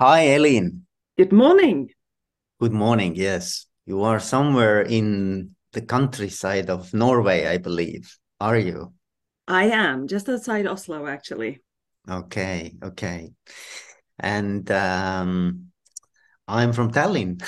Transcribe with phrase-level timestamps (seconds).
[0.00, 0.86] Hi, Elin.
[1.16, 1.90] Good morning.
[2.58, 3.14] Good morning.
[3.14, 8.18] Yes, you are somewhere in the countryside of Norway, I believe.
[8.40, 8.92] Are you?
[9.46, 11.62] I am just outside Oslo, actually.
[12.10, 13.30] Okay, okay.
[14.18, 15.66] And um,
[16.48, 17.40] I'm from Tallinn,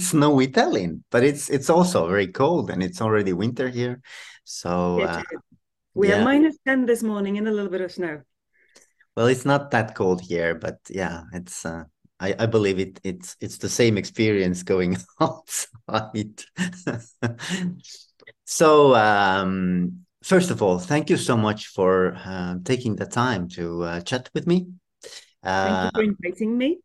[0.02, 4.00] snowy Tallinn, but it's it's also very cold and it's already winter here.
[4.42, 5.22] So uh.
[5.96, 8.22] We have yeah, minus 10 this morning and a little bit of snow.
[9.16, 11.84] Well, it's not that cold here, but yeah, it's uh,
[12.20, 16.42] I, I believe it it's it's the same experience going outside.
[18.46, 23.82] So, um, first of all, thank you so much for uh, taking the time to
[23.84, 24.68] uh, chat with me.
[25.62, 26.78] Thank Uh, you for inviting me.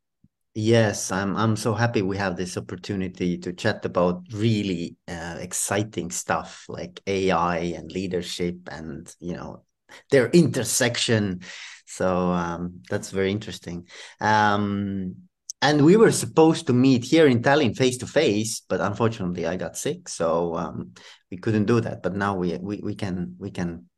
[0.54, 6.12] yes, I'm I'm so happy we have this opportunity to chat about really uh, exciting
[6.12, 9.64] stuff like AI and leadership and you know
[10.12, 11.42] their intersection.
[11.90, 13.88] So um, that's very interesting.
[14.22, 15.16] Um,
[15.62, 19.58] and we were supposed to meet here in Tallinn face to face, but unfortunately I
[19.58, 20.94] got sick, so um,
[21.32, 22.02] we couldn't do that.
[22.02, 23.90] But now we we we can we can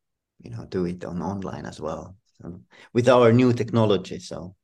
[0.41, 2.61] you know do it on online as well so,
[2.93, 4.19] with our new technology.
[4.19, 4.55] So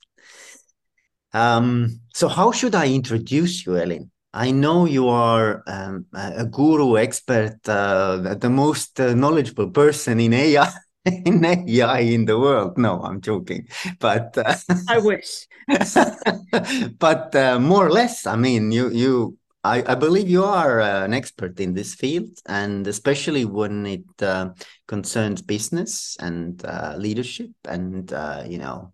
[1.33, 4.09] um, so how should I introduce you, Elin?
[4.33, 10.33] I know you are um, a guru expert, uh, the most uh, knowledgeable person in
[10.33, 10.71] AI
[11.67, 12.77] AI in the world.
[12.77, 13.67] No, I'm joking,
[13.99, 14.55] but uh,
[14.89, 15.47] I wish.
[16.99, 21.03] but uh, more or less, I mean, you you I, I believe you are uh,
[21.03, 24.49] an expert in this field, and especially when it uh,
[24.87, 28.93] concerns business and uh, leadership and uh, you know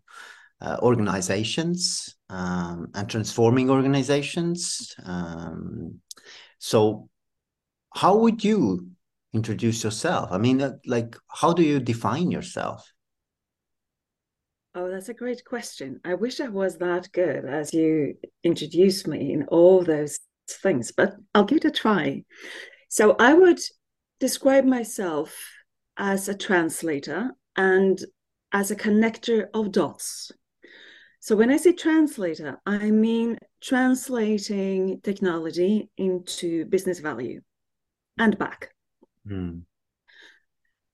[0.62, 4.96] uh, organizations um, and transforming organizations.
[5.06, 6.00] Um,
[6.60, 7.10] so,
[7.94, 8.93] how would you
[9.34, 10.32] introduce yourself?
[10.32, 12.92] I mean, like, how do you define yourself?
[14.76, 16.00] Oh, that's a great question.
[16.04, 21.14] I wish I was that good as you introduced me in all those things, but
[21.36, 22.24] I'll give it a try.
[22.90, 23.60] So I would
[24.20, 25.36] describe myself
[25.98, 28.00] as a translator and
[28.52, 30.32] as a connector of dots.
[31.20, 37.42] So when I say translator, I mean translating technology into business value
[38.18, 38.73] and back.
[39.28, 39.60] Hmm.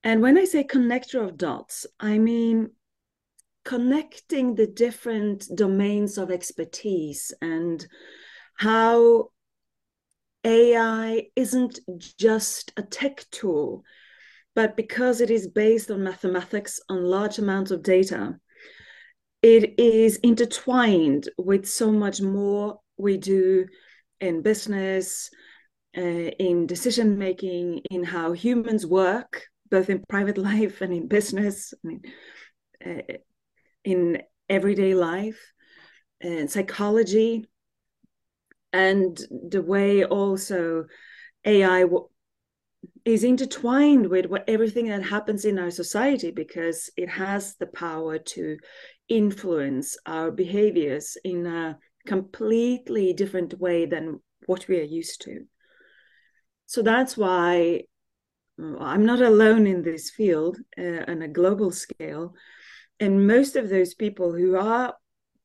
[0.04, 2.72] And when I say connector of dots, I mean
[3.66, 7.86] connecting the different domains of expertise and
[8.56, 9.30] how
[10.46, 11.80] AI isn't
[12.18, 13.84] just a tech tool,
[14.56, 18.40] but because it is based on mathematics on large amounts of data,
[19.42, 23.68] it is intertwined with so much more we do
[24.20, 25.30] in business,
[26.00, 31.74] uh, in decision making, in how humans work, both in private life and in business,
[31.84, 32.02] I mean,
[32.86, 33.14] uh,
[33.84, 35.40] in everyday life,
[36.22, 37.50] and psychology,
[38.72, 40.86] and the way also
[41.44, 41.86] AI
[43.04, 48.20] is intertwined with what everything that happens in our society because it has the power
[48.20, 48.58] to
[49.10, 55.46] influence our behaviors in a completely different way than what we are used to.
[56.70, 57.82] So that's why
[58.80, 62.36] I'm not alone in this field uh, on a global scale.
[63.00, 64.94] And most of those people who are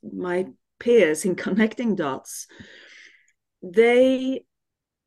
[0.02, 0.48] my
[0.78, 2.46] peers in connecting dots,
[3.62, 4.44] they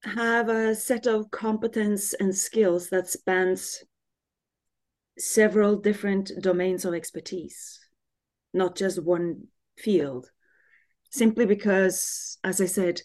[0.06, 3.84] have a set of competence and skills that spans
[5.20, 7.80] several different domains of expertise,
[8.56, 10.32] not just one field.
[11.12, 13.04] Simply because, as I said,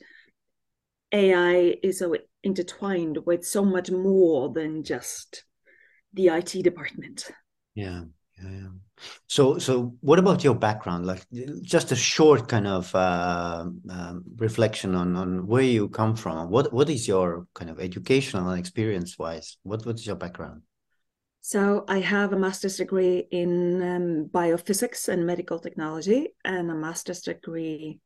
[1.13, 5.45] AI is so intertwined with so much more than just
[6.13, 7.31] the IT department.
[7.75, 8.03] Yeah,
[8.43, 8.69] yeah, yeah.
[9.27, 11.07] So, so what about your background?
[11.07, 11.25] Like,
[11.63, 16.51] just a short kind of uh, um, reflection on on where you come from.
[16.51, 19.57] What what is your kind of educational and experience wise?
[19.63, 20.63] What what is your background?
[21.41, 27.23] So I have a master's degree in um, biophysics and medical technology, and a master's
[27.23, 27.99] degree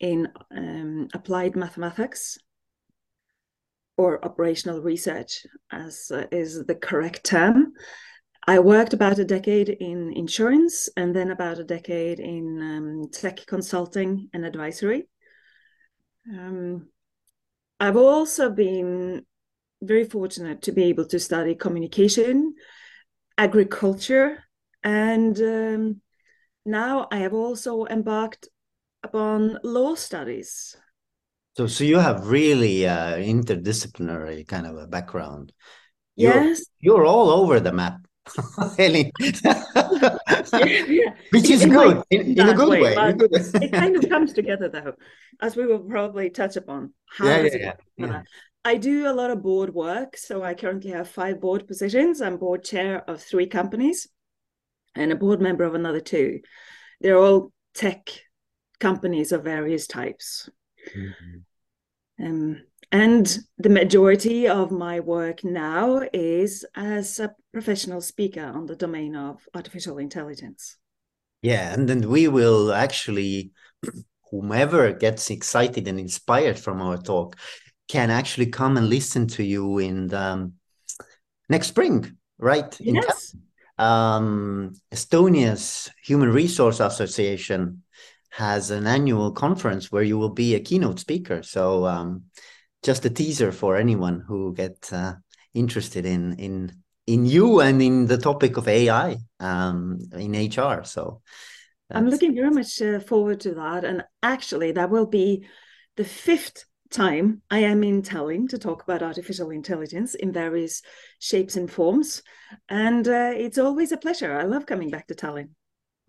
[0.00, 2.38] in um, applied mathematics
[3.96, 7.72] or operational research, as uh, is the correct term.
[8.46, 13.46] I worked about a decade in insurance and then about a decade in um, tech
[13.46, 15.08] consulting and advisory.
[16.30, 16.88] Um,
[17.80, 19.24] I've also been
[19.82, 22.54] very fortunate to be able to study communication,
[23.38, 24.44] agriculture,
[24.82, 26.00] and um,
[26.66, 28.48] now I have also embarked
[29.02, 30.76] upon law studies.
[31.56, 35.52] So, so you have really uh, interdisciplinary kind of a background.
[36.16, 37.98] You're Yes, you're all over the map.
[38.78, 39.10] Helen.
[39.18, 39.54] yeah.
[41.30, 42.94] Which is It good might in, in a good way, way.
[43.10, 43.30] in but
[43.60, 44.94] it kind of comes together though,
[45.40, 46.92] as we will probably touch upon.
[47.06, 48.12] How Yeah, yeah, it yeah, work together?
[48.14, 48.22] yeah.
[48.64, 50.16] I do a lot of board work.
[50.16, 52.20] So I currently have five board positions.
[52.22, 54.08] I'm board chair of three companies
[54.94, 56.40] and a board member of another two.
[57.00, 58.08] They're all tech
[58.80, 60.48] companies of various types.
[60.96, 61.44] Mhm.
[62.18, 68.76] Um, and the majority of my work now is as a professional speaker on the
[68.76, 70.76] domain of artificial intelligence.
[71.42, 73.52] Yeah, and then we will actually,
[74.30, 77.36] whomever gets excited and inspired from our talk,
[77.88, 80.54] can actually come and listen to you in the, um,
[81.48, 82.80] next spring, right?
[82.80, 83.36] In Yes.
[83.76, 87.82] um, Estonia's Human Resource Association
[88.34, 91.40] has an annual conference where you will be a keynote speaker.
[91.44, 92.24] So um,
[92.82, 95.14] just a teaser for anyone who get uh,
[95.54, 96.72] interested in in
[97.06, 100.82] in you and in the topic of AI um, in HR.
[100.84, 101.20] So
[101.92, 103.84] I'm looking very much uh, forward to that.
[103.84, 105.46] And actually, that will be
[105.96, 110.82] the fifth time I am in Tallinn to talk about artificial intelligence in various
[111.20, 112.22] shapes and forms.
[112.68, 114.36] And uh, it's always a pleasure.
[114.36, 115.50] I love coming back to Tallinn.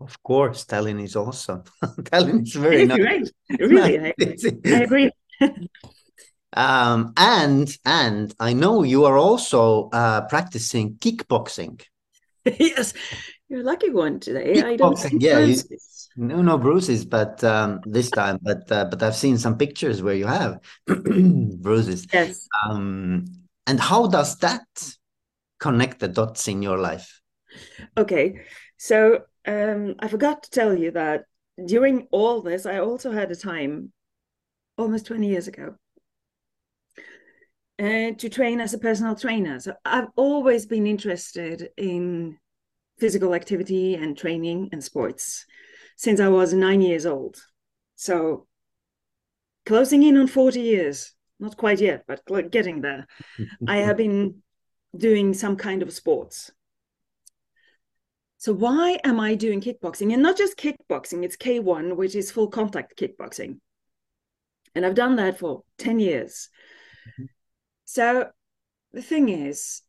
[0.00, 1.62] Of course, Tallinn is awesome.
[1.82, 2.98] Tallinn is very It's nice.
[2.98, 3.32] great.
[3.60, 4.14] Really, I,
[4.72, 5.10] I agree.
[6.52, 11.82] Um, and and I know you are also uh, practicing kickboxing.
[12.46, 12.94] yes,
[13.48, 14.62] you're a lucky one today.
[14.62, 15.62] I don't Kickboxing, see yeah, you-.
[16.16, 20.14] No, no bruises, but um, this time, but uh, but I've seen some pictures where
[20.14, 22.06] you have bruises.
[22.10, 22.48] Yes.
[22.64, 23.26] Um,
[23.66, 24.64] and how does that
[25.60, 27.20] connect the dots in your life?
[27.98, 28.40] Okay.
[28.78, 31.24] So um, I forgot to tell you that
[31.64, 33.92] during all this, I also had a time
[34.76, 35.76] almost 20 years ago
[37.78, 39.60] uh, to train as a personal trainer.
[39.60, 42.38] So I've always been interested in
[42.98, 45.44] physical activity and training and sports
[45.96, 47.36] since I was nine years old.
[47.94, 48.46] So
[49.64, 53.06] closing in on 40 years, not quite yet, but getting there.
[53.68, 54.42] I have been
[54.96, 56.50] doing some kind of sports.
[58.38, 60.12] So why am I doing kickboxing?
[60.12, 63.60] And not just kickboxing, it's K1, which is full contact kickboxing.
[64.74, 66.48] And I've done that for 10 years.
[67.18, 67.28] Mhm.
[67.86, 68.30] So
[68.92, 69.82] the thing is,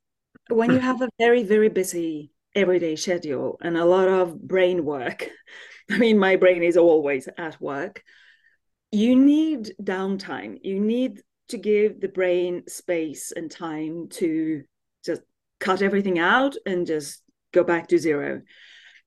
[0.49, 5.29] when you have a very, very busy everyday schedule and a lot of brain work,
[5.91, 8.03] I mean, my brain is always at work,
[8.91, 10.59] you need downtime.
[10.63, 14.63] You need to give the brain space and time to
[15.03, 15.21] just
[15.59, 17.21] cut everything out and just
[17.53, 18.41] go back to zero.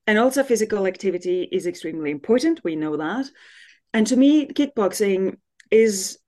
[0.06, 2.64] And also, physical activity is extremely important.
[2.64, 3.26] We know that.
[3.92, 5.36] And to me, kickboxing
[5.70, 6.18] is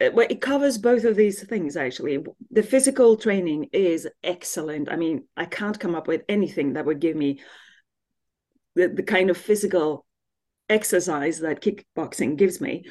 [0.00, 2.18] uh, well, it covers both of these things actually.
[2.50, 4.90] The physical training is excellent.
[4.90, 7.40] I mean, I can't come up with anything that would give me
[8.74, 10.06] the, the kind of physical
[10.68, 12.84] exercise that kickboxing gives me.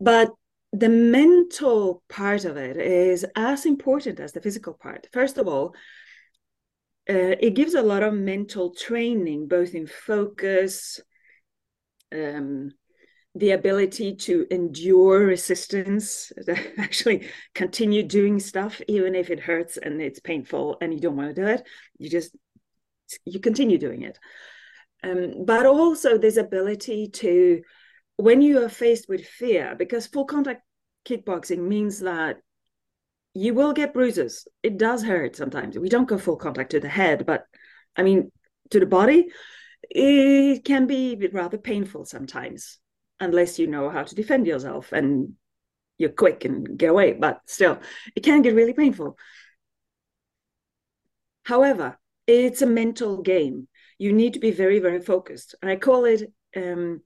[0.00, 0.30] But
[0.72, 5.06] the mental part of it is as important as the physical part.
[5.12, 5.74] First of all,
[7.10, 11.00] uh, it gives a lot of mental training, both in focus,
[12.12, 12.70] um,
[13.34, 16.32] the ability to endure resistance,
[16.78, 21.34] actually continue doing stuff, even if it hurts and it's painful and you don't want
[21.34, 21.66] to do it.
[21.98, 22.36] You just
[23.24, 24.18] you continue doing it.
[25.02, 27.62] Um, but also this ability to,
[28.16, 30.62] when you are faced with fear, because full contact
[31.06, 32.38] kickboxing means that
[33.34, 34.48] you will get bruises.
[34.62, 35.78] It does hurt sometimes.
[35.78, 37.44] We don't go full contact to the head, but
[37.96, 38.32] I mean,
[38.70, 39.28] to the body,
[39.82, 42.78] it can be rather painful sometimes,
[43.20, 45.34] unless you know how to defend yourself and
[45.98, 47.12] you're quick and get away.
[47.12, 47.80] But still,
[48.14, 49.16] it can get really painful.
[51.44, 53.68] However, it's a mental game.
[53.98, 55.54] You need to be very, very focused.
[55.62, 57.00] And I call it um,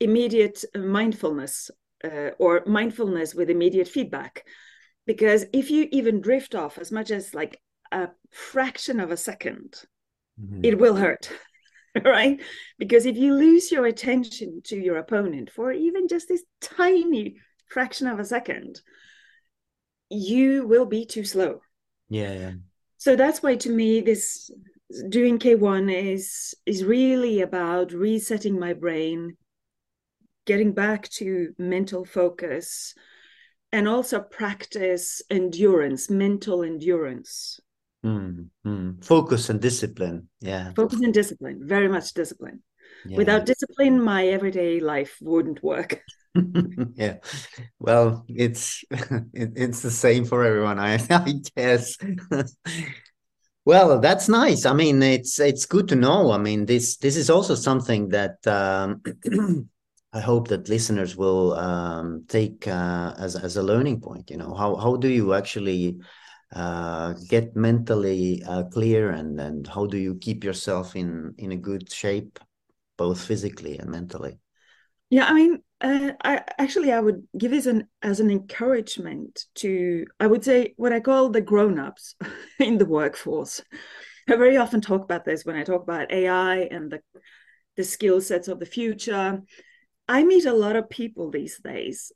[0.00, 1.70] immediate mindfulness
[2.02, 4.44] uh, or mindfulness with immediate feedback
[5.06, 7.60] because if you even drift off as much as like
[7.92, 9.84] a fraction of a 2nd
[10.40, 10.64] Mhm.
[10.64, 11.30] it will hurt
[12.04, 12.40] right
[12.78, 17.36] because if you lose your attention to your opponent for even just this tiny
[17.68, 18.80] fraction of a second
[20.10, 21.60] you will be too slow
[22.08, 22.52] Yeah, yeah.
[22.98, 24.50] so that's why to me this
[25.08, 29.36] doing k1 is is really about resetting my brain
[30.46, 32.94] getting back to mental focus
[33.74, 37.60] and also practice endurance mental endurance
[38.04, 39.02] Mm, mm.
[39.02, 40.28] Focus and discipline.
[40.40, 40.72] Yeah.
[40.76, 42.62] focus and discipline very much discipline
[43.06, 43.16] yeah.
[43.16, 46.02] without discipline my everyday life wouldn't work
[46.96, 47.18] yeah.
[47.78, 51.96] Well, it's it, it's the same for everyone, I, I guess.
[53.66, 54.66] Well, that's nice.
[54.66, 56.32] I mean, it's it's good to know.
[56.32, 59.00] I mean, this this is also something that um,
[60.14, 64.30] I hope that listeners will um, take uh, as as a learning point.
[64.30, 65.98] You know, how how do you actually
[66.54, 71.56] uh, get mentally uh, clear, and and how do you keep yourself in in a
[71.56, 72.38] good shape,
[72.96, 74.38] both physically and mentally?
[75.10, 80.06] Yeah, I mean, uh, I actually I would give this an as an encouragement to
[80.20, 82.14] I would say what I call the grown-ups
[82.60, 83.62] in the workforce.
[84.28, 87.00] I very often talk about this when I talk about AI and the
[87.76, 89.42] the skill sets of the future.
[90.08, 92.12] I meet a lot of people these days.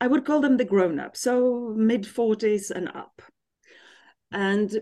[0.00, 3.22] I would call them the grown-ups, so mid 40s and up.
[4.32, 4.80] And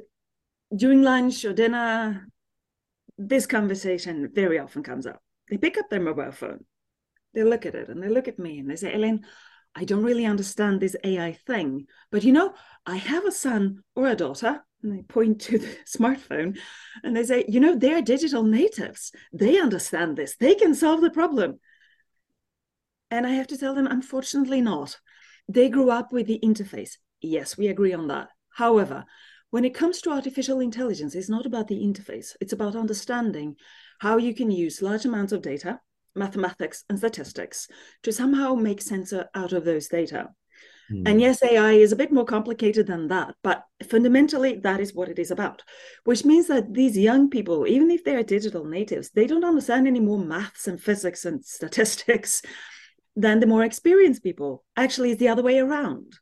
[0.75, 2.29] during lunch or dinner,
[3.17, 5.23] this conversation very often comes up.
[5.49, 6.65] They pick up their mobile phone
[7.35, 9.25] they look at it and they look at me and they say, Elin,
[9.75, 12.55] I don't really understand this AI thing, but you know,
[12.87, 16.59] I have a son or a daughter, and they point to the smartphone
[17.05, 19.12] and they say, you know, they're digital natives.
[19.33, 21.61] They understand this, they can solve the problem.
[23.11, 24.99] And I have to tell them, unfortunately, not.
[25.49, 26.99] They grew up with the interface.
[27.21, 28.29] Yes, we agree on that.
[28.50, 29.05] However,
[29.50, 33.57] when it comes to artificial intelligence, it's not about the interface, it's about understanding
[33.99, 35.81] how you can use large amounts of data
[36.15, 37.69] mathematics and statistics
[38.03, 40.29] to somehow make sense out of those data.
[40.91, 41.09] Mm.
[41.09, 45.09] And yes, AI is a bit more complicated than that, but fundamentally, that is what
[45.09, 45.62] it is about,
[46.05, 50.00] which means that these young people, even if they're digital natives, they don't understand any
[50.00, 52.43] more maths and physics and statistics
[53.19, 54.65] than the more experienced people.
[54.77, 56.15] Actually, it's the other way around.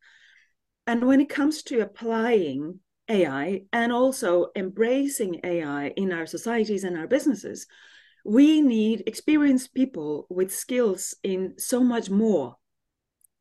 [0.87, 6.97] And when it comes to applying AI and also embracing AI in our societies and
[6.97, 7.67] our businesses,
[8.25, 12.57] we need experienced people with skills in so much more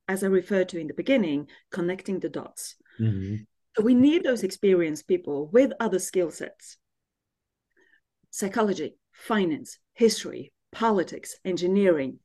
[0.08, 3.38] as i referred to in the beginning connecting the dots mm-hmm.
[3.76, 6.78] so we need those experienced people with other skill sets
[8.30, 12.20] psychology finance history politics engineering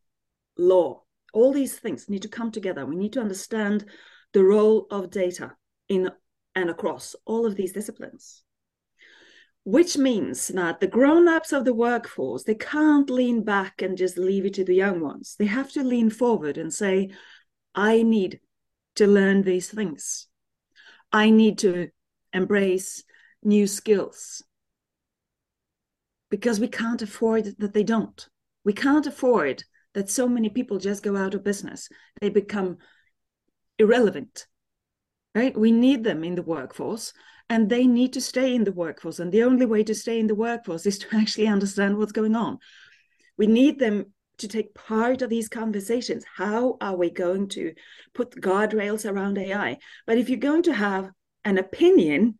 [0.59, 2.87] law all these things need to come together.
[2.87, 3.85] We need to understand
[4.33, 5.53] the role of data
[5.89, 6.11] in
[6.55, 8.43] and across all of these disciplines
[9.65, 14.47] which means that the grown-ups of the workforce they can't lean back and just leave
[14.47, 15.37] it to the young ones.
[15.39, 17.11] They have to lean forward and say
[17.75, 18.41] i need
[18.97, 20.27] to learn these things.
[21.13, 21.89] I need to
[22.33, 23.05] embrace
[23.43, 24.43] new skills.
[26.31, 28.29] Because we can't afford that they don't.
[28.65, 31.88] We can't afford that so many people just go out of business
[32.20, 32.78] they become
[33.78, 34.47] irrelevant
[35.35, 37.12] right we need them in the workforce
[37.50, 39.18] and they need to stay in the workforce.
[39.18, 42.37] And the only way to stay in the workforce is to actually understand what's going
[42.37, 42.59] on.
[43.37, 46.25] We need them to take part of these conversations.
[46.37, 47.75] How are we going to
[48.14, 49.78] put guardrails around AI?
[50.06, 51.11] But if you're going to have
[51.44, 52.38] an opinion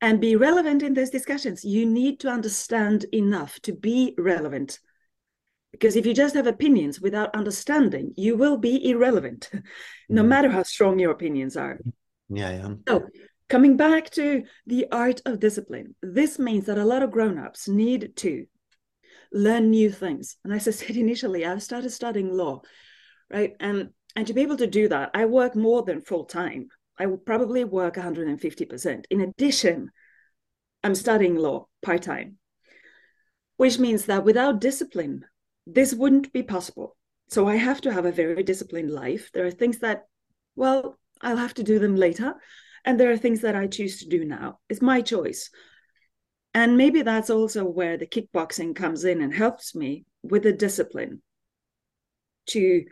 [0.00, 4.80] and be relevant in those discussions, you need to understand enough to be relevant.
[5.72, 9.50] Because if you just have opinions without understanding, you will be irrelevant,
[10.08, 10.28] no mm.
[10.28, 11.78] matter how strong your opinions are.
[12.30, 12.74] Yeah, yeah.
[12.86, 13.08] So
[13.48, 18.14] Coming back to the art of discipline, this means that a lot of grown-ups need
[18.16, 18.44] to
[19.32, 20.36] learn new things.
[20.44, 22.62] And as I said initially, I've started studying law,
[23.30, 23.54] right?
[23.58, 26.68] And and to be able to do that, I work more than full time.
[26.98, 29.04] I will probably work 150%.
[29.10, 29.90] In addition,
[30.82, 32.38] I'm studying law part time,
[33.58, 35.24] which means that without discipline,
[35.68, 36.96] this wouldn't be possible.
[37.28, 39.30] So I have to have a very disciplined life.
[39.32, 40.06] There are things that,
[40.56, 42.34] well, I'll have to do them later
[42.84, 44.60] and there are things that I choose to do now.
[44.68, 45.50] It's my choice.
[46.54, 51.22] And maybe that's also where the kickboxing comes in and helps me with the discipline
[52.46, 52.84] to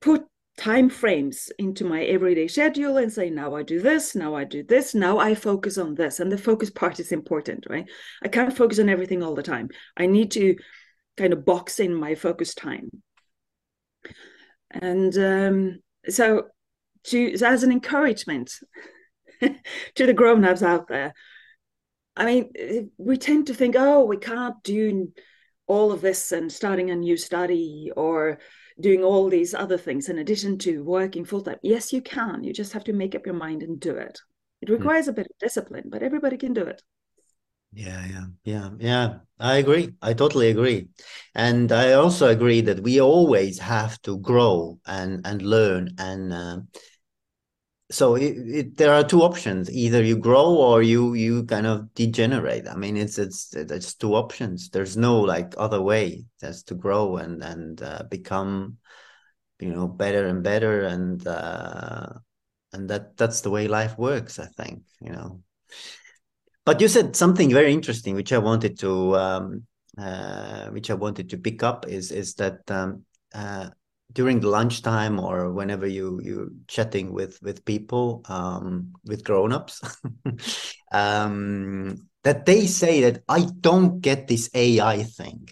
[0.00, 0.24] put
[0.56, 4.62] time frames into my everyday schedule and say now i do this now i do
[4.62, 7.86] this now i focus on this and the focus part is important right
[8.22, 10.56] i can't focus on everything all the time i need to
[11.16, 12.90] kind of box in my focus time
[14.70, 16.44] and um, so
[17.04, 18.52] to as an encouragement
[19.40, 21.14] to the grown-ups out there
[22.16, 25.12] i mean we tend to think oh we can't do
[25.66, 28.38] all of this and starting a new study or
[28.78, 32.72] doing all these other things in addition to working full-time yes you can you just
[32.72, 34.18] have to make up your mind and do it
[34.62, 34.74] it hmm.
[34.74, 35.10] requires mm.
[35.10, 36.82] a bit of discipline but everybody can do it
[37.76, 39.18] yeah, yeah, yeah, yeah.
[39.38, 39.92] I agree.
[40.00, 40.88] I totally agree,
[41.34, 46.60] and I also agree that we always have to grow and and learn and uh,
[47.90, 49.70] so it, it, there are two options.
[49.70, 52.66] Either you grow or you you kind of degenerate.
[52.66, 54.70] I mean it's it's it's two options.
[54.70, 58.78] There's no like other way just to grow and and uh, become
[59.60, 60.82] you know better and better.
[60.84, 62.08] And uh
[62.72, 65.42] and that that's the way life works i think you know
[66.66, 69.62] but you said something very interesting, which I wanted to um,
[69.96, 73.04] uh, which I wanted to pick up is is that um,
[73.34, 73.70] uh,
[74.12, 79.80] during the lunchtime or whenever you you chatting with with people um, with grown-ups
[80.92, 85.48] um, that they say that I don't get this AI thing.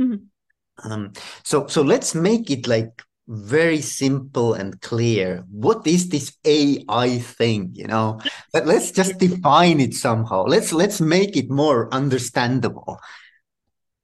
[0.00, 0.90] Mm-hmm.
[0.90, 1.12] Um,
[1.44, 5.44] so so let's make it like very simple and clear.
[5.50, 7.70] What is this AI thing?
[7.72, 8.20] You know,
[8.52, 10.44] but let's just define it somehow.
[10.44, 12.98] Let's let's make it more understandable.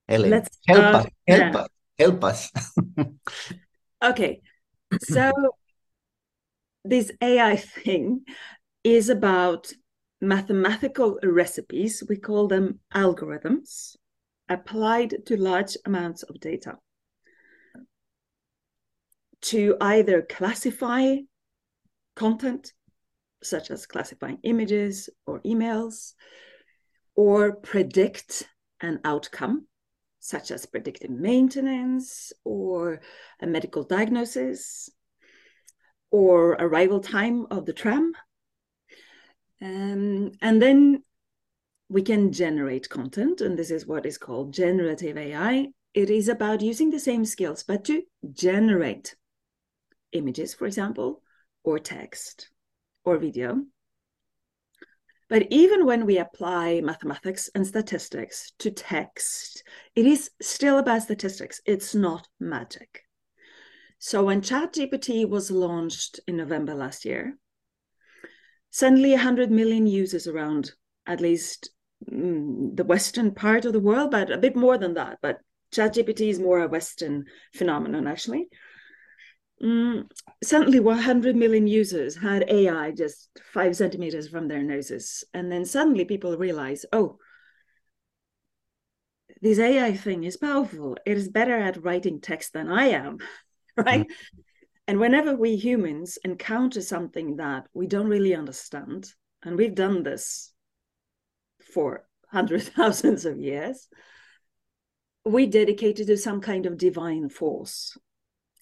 [0.09, 1.59] Elin, let's help uh, us, help yeah.
[1.59, 2.51] us, help us.
[4.05, 4.41] okay,
[5.03, 5.31] so
[6.85, 8.25] this AI thing
[8.83, 9.71] is about
[10.21, 12.03] mathematical recipes.
[12.09, 13.97] We call them algorithms
[14.49, 16.77] applied to large amounts of data
[19.43, 21.17] to either classify
[22.15, 22.73] content,
[23.43, 26.15] such as classifying images or emails,
[27.15, 28.49] or predict
[28.81, 29.67] an outcome,
[30.21, 33.01] such as predictive maintenance or
[33.41, 34.91] a medical diagnosis
[36.11, 38.13] or arrival time of the tram.
[39.63, 41.03] Um, and then
[41.89, 45.69] we can generate content, and this is what is called generative AI.
[45.93, 49.17] It is about using the same skills, but to generate
[50.13, 51.23] images, for example,
[51.63, 52.51] or text
[53.05, 53.63] or video.
[55.29, 59.63] But even when we apply mathematics and statistics to text,
[59.95, 61.61] it is still about statistics.
[61.65, 63.05] It's not magic.
[64.01, 67.39] So when ChatGPT was launched in November last year,
[68.71, 70.73] suddenly 100 million users around
[71.07, 71.71] at least
[72.11, 75.19] mm, the western part of the world, but a bit more than that.
[75.23, 75.39] But
[75.73, 78.49] ChatGPT is more a Western phenomenon, actually.
[79.63, 80.11] Mm,
[80.43, 85.23] suddenly 100 million users had AI just five centimeters from their noses.
[85.35, 87.19] And then suddenly people realize, oh,
[89.43, 90.97] this AI thing is powerful.
[91.05, 93.19] It is better at writing text than I am,
[93.77, 94.07] right?
[94.07, 94.41] Mm-hmm.
[94.89, 100.53] And whenever we humans encounter something that we don't really understand, and we've done this
[101.73, 103.89] for hundreds, thousands of years,
[105.25, 107.97] we dedicate it to some kind of divine force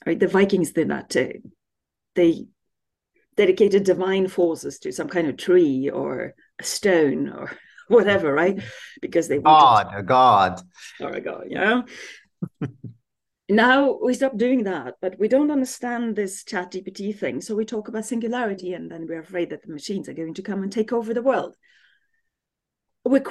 [0.07, 0.19] right?
[0.19, 1.43] The Vikings did that too.
[2.15, 2.47] They
[3.37, 7.51] dedicated divine forces to some kind of tree or a stone or
[7.89, 8.61] whatever, right?
[9.01, 10.61] Because they God, a god,
[11.01, 11.83] or a god, yeah.
[13.49, 17.41] now we stop doing that, but we don't understand this ChatGPT thing.
[17.41, 20.43] So we talk about singularity and then we're afraid that the machines are going to
[20.43, 21.57] come and take over the world.
[23.09, 23.25] We're,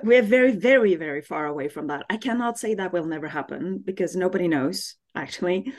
[0.02, 2.04] we're very, very, very far away from that.
[2.10, 5.72] I cannot say that will never happen because nobody knows, actually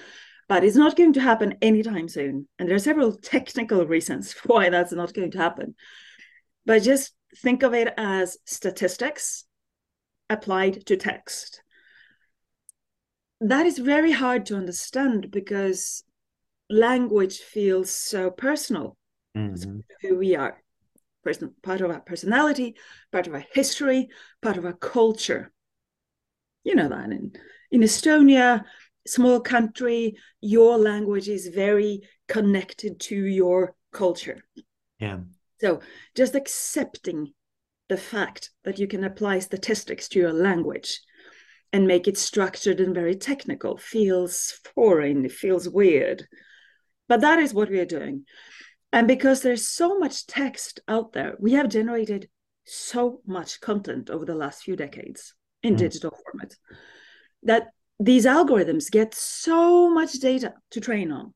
[0.48, 2.48] but it's not going to happen anytime soon.
[2.60, 5.76] And there are several technical reasons why that's not going to happen.
[6.66, 9.46] But just think of it as statistics
[10.30, 11.62] applied to text.
[13.42, 16.04] That is very hard to understand because
[16.70, 18.98] language feels so personal.
[19.38, 19.80] Mm-hmm.
[20.02, 20.64] who we are,
[21.26, 22.76] Person, part of our personality,
[23.12, 24.10] part of our history,
[24.42, 25.52] part of our culture.
[26.64, 27.34] You know that in
[27.72, 28.64] in Estonia,
[29.08, 34.38] small country, your language is very connected to your culture.
[35.00, 35.20] Yeah.
[35.60, 35.82] So
[36.16, 37.34] just accepting
[37.90, 41.02] the fact that you can apply statistics to your language
[41.74, 46.28] and make it structured and very technical feels foreign, it feels weird.
[47.08, 48.26] But that is what we are doing.
[48.96, 52.30] And because there's so much text out there, we have generated
[52.64, 55.80] so much content over the last few decades in mm.
[55.80, 56.56] digital format
[57.44, 61.34] that these algorithms get so much data to train on.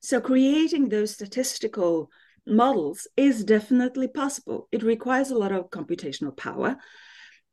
[0.00, 2.08] So creating those statistical
[2.46, 4.68] models is definitely possible.
[4.72, 6.78] It requires a lot of computational power.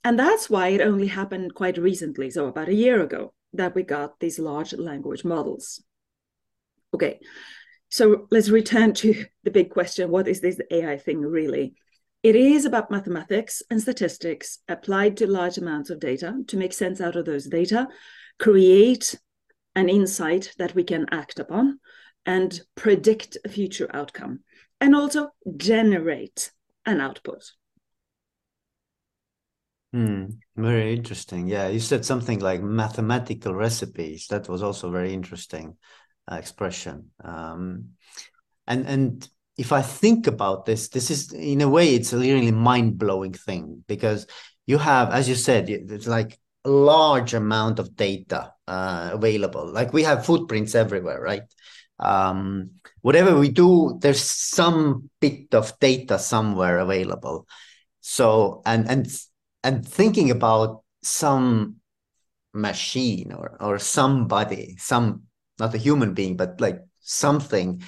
[0.06, 3.84] And that's why it only happened quite recently, so about a year ago, that we
[3.84, 5.84] got these large language models.
[6.94, 7.20] Okay,
[7.89, 11.73] so let's return to the big question what is this AI thing really?
[12.21, 17.02] It is about mathematics and statistics applied to large amounts of data to make sense
[17.02, 17.88] out of those data,
[18.38, 19.17] create
[19.75, 21.80] an insight that we can act upon,
[22.25, 24.41] and predict a future outcome,
[24.82, 26.52] and also generate
[26.86, 27.52] an output.
[29.93, 30.25] Hmm,
[30.56, 31.47] very interesting.
[31.47, 34.28] Yeah, you said something like mathematical recipes.
[34.28, 35.78] That was also very interesting
[36.38, 37.12] expression.
[37.24, 37.89] Um,
[38.68, 42.52] and and if I think about this, this is in a way it's a really
[42.52, 44.26] mind blowing thing because
[44.65, 49.72] you have, as you said, it's like a large amount of data uh, available.
[49.72, 51.44] Like we have footprints everywhere, right?
[52.00, 57.48] Um, whatever we do, there's some bit of data somewhere available.
[58.02, 59.08] So and and
[59.63, 61.78] and thinking about some
[62.54, 65.24] machine or or somebody, some
[65.60, 67.82] not a human being, but like something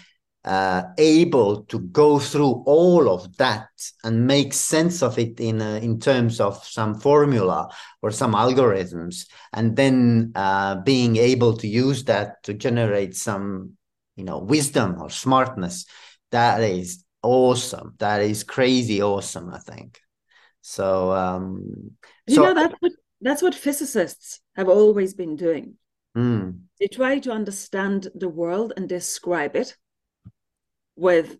[0.43, 3.69] uh, able to go through all of that
[4.03, 7.69] and make sense of it in uh, in terms of some formula
[8.01, 13.73] or some algorithms, and then uh, being able to use that to generate some
[14.15, 15.85] you know wisdom or smartness.
[16.31, 17.93] That is awesome.
[17.99, 19.53] That is crazy awesome.
[19.53, 19.99] I think.
[20.61, 21.91] So um,
[22.25, 25.75] you so, know that's what that's what physicists have always been doing.
[26.15, 26.61] Mm.
[26.79, 29.75] They try to understand the world and describe it
[30.95, 31.37] with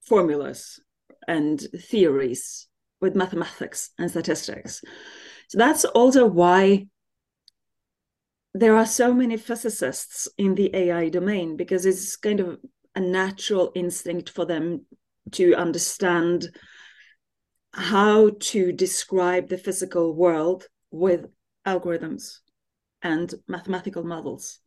[0.00, 0.80] formulas
[1.26, 2.68] and theories,
[3.00, 4.82] with mathematics and statistics.
[5.48, 6.86] So that's also why
[8.54, 12.58] there are so many physicists in the AI domain because it's kind of
[12.94, 14.86] a natural instinct for them
[15.32, 16.48] to understand
[17.72, 21.26] how to describe the physical world with
[21.66, 22.38] algorithms
[23.02, 24.60] and mathematical models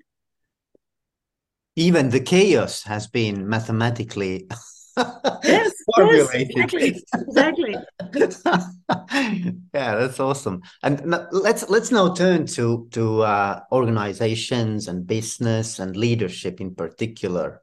[1.75, 4.47] even the chaos has been mathematically
[5.43, 6.51] yes, formulated.
[6.55, 7.05] Yes, exactly.
[7.13, 7.75] exactly.
[9.73, 10.61] yeah, that's awesome.
[10.83, 17.61] And let's let's now turn to to uh, organizations and business and leadership in particular.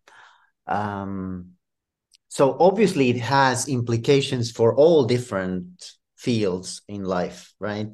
[0.66, 1.52] Um,
[2.28, 7.88] so obviously, it has implications for all different fields in life, right?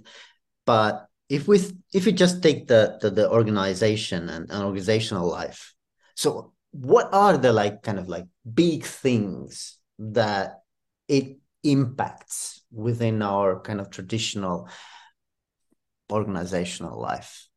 [0.64, 1.60] But if we
[1.92, 5.74] if we just take the the, the organization and, and organizational life,
[6.14, 10.60] so what are the like kind of like big things that
[11.08, 14.68] it impacts within our kind of traditional
[16.10, 17.48] organizational life?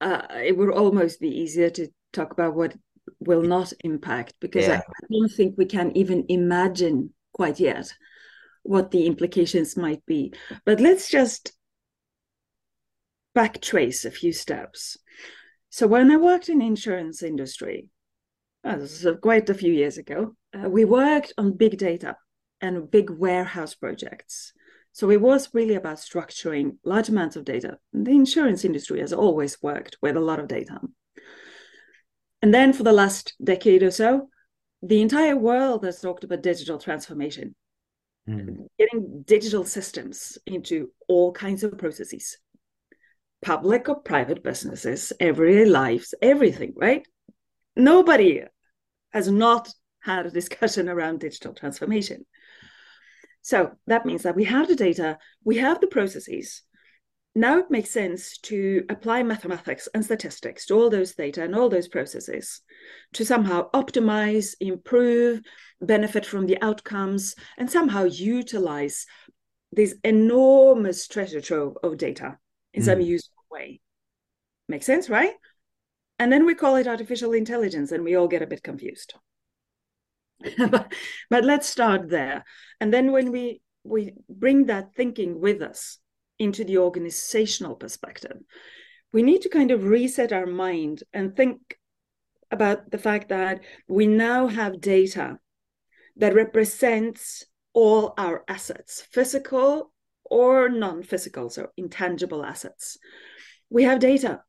[0.00, 2.74] Uh, it would almost be easier to talk about what
[3.20, 4.74] will not impact because yeah.
[4.74, 7.92] I, I don't think we can even imagine quite yet
[8.62, 10.32] what the implications might be.
[10.64, 11.52] But let's just
[13.36, 14.96] backtrace a few steps.
[15.70, 17.88] So when I worked in insurance industry,
[18.64, 22.16] uh, this is quite a few years ago, uh, we worked on big data
[22.60, 24.52] and big warehouse projects.
[24.92, 27.78] So it was really about structuring large amounts of data.
[27.92, 30.78] The insurance industry has always worked with a lot of data.
[32.42, 34.28] And then for the last decade or so,
[34.82, 37.54] the entire world has talked about digital transformation,
[38.28, 38.66] mm.
[38.78, 42.36] getting digital systems into all kinds of processes
[43.42, 47.06] public or private businesses, everyday lives, everything, right?
[47.76, 48.44] Nobody
[49.12, 49.68] has not
[50.00, 52.24] had a discussion around digital transformation.
[53.42, 56.62] So that means that we have the data, we have the processes.
[57.34, 61.70] Now it makes sense to apply mathematics and statistics to all those data and all
[61.70, 62.60] those processes
[63.14, 65.40] to somehow optimize, improve,
[65.80, 69.06] benefit from the outcomes, and somehow utilize
[69.72, 72.36] this enormous treasure trove of data
[72.74, 72.86] in mm.
[72.86, 73.80] some useful way.
[74.68, 75.32] Makes sense, right?
[76.18, 79.14] And then we call it artificial intelligence and we all get a bit confused.
[80.58, 80.92] but,
[81.30, 82.44] but let's start there.
[82.78, 85.98] And then when we we bring that thinking with us
[86.42, 88.36] into the organizational perspective,
[89.12, 91.78] we need to kind of reset our mind and think
[92.50, 95.38] about the fact that we now have data
[96.16, 99.92] that represents all our assets, physical
[100.24, 102.98] or non-physical, so intangible assets.
[103.70, 104.42] We have data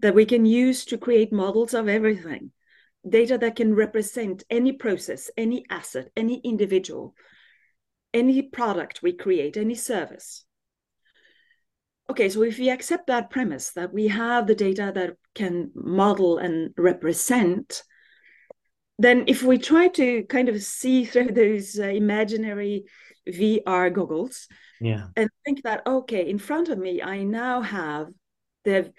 [0.00, 2.52] that we can use to create models of everything,
[3.08, 7.14] data that can represent any process, any asset, any individual,
[8.12, 10.44] any product we create, any service.
[12.10, 16.38] Okay, so if we accept that premise that we have the data that can model
[16.38, 17.84] and represent,
[18.98, 22.84] then if we try to kind of see through those uh, imaginary
[23.28, 24.48] VR goggles.
[24.80, 25.06] Yeah.
[25.14, 28.08] And think that, okay, in front of me, I now have
[28.64, 28.92] the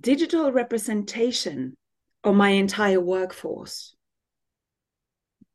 [0.00, 1.76] digital representation
[2.22, 3.93] of my entire workforce.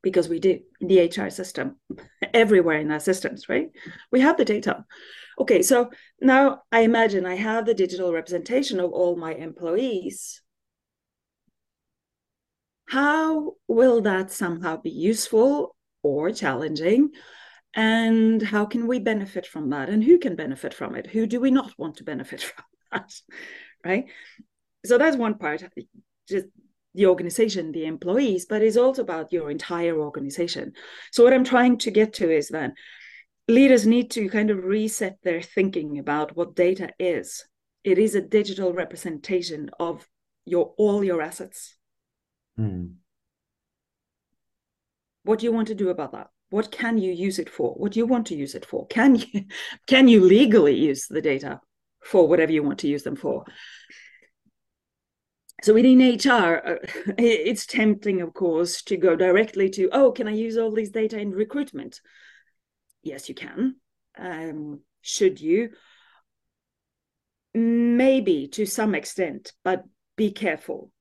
[0.02, 1.76] Because we do in the HR system,
[2.32, 3.70] everywhere in our systems, right?
[4.10, 4.84] We have the data.
[5.38, 10.40] Okay, so now I imagine I have the digital representation of all my employees.
[12.88, 17.10] How will that somehow be useful or challenging
[17.74, 21.40] and how can we benefit from that and who can benefit from it who do
[21.40, 23.12] we not want to benefit from that
[23.84, 24.06] right
[24.84, 25.62] so that's one part
[26.28, 26.46] just
[26.94, 30.72] the organization the employees but it's also about your entire organization.
[31.12, 32.72] So what i'm trying to get to is that
[33.48, 37.44] leaders need to kind of reset their thinking about what data is.
[37.82, 40.06] It is a digital representation of
[40.44, 41.76] your all your assets.
[42.58, 42.94] Mm
[45.22, 46.28] what do you want to do about that?
[46.50, 47.74] What can you use it for?
[47.74, 48.86] What do you want to use it for?
[48.88, 49.44] Can you
[49.86, 51.60] can you legally use the data
[52.02, 53.44] for whatever you want to use them for
[55.62, 56.74] so within hr uh,
[57.18, 61.18] it's tempting of course to go directly to oh can i use all these data
[61.18, 62.00] in recruitment?
[63.02, 63.76] Yes you can.
[64.18, 65.70] Um, should you?
[67.54, 69.84] Maybe to some extent but
[70.16, 70.92] be careful.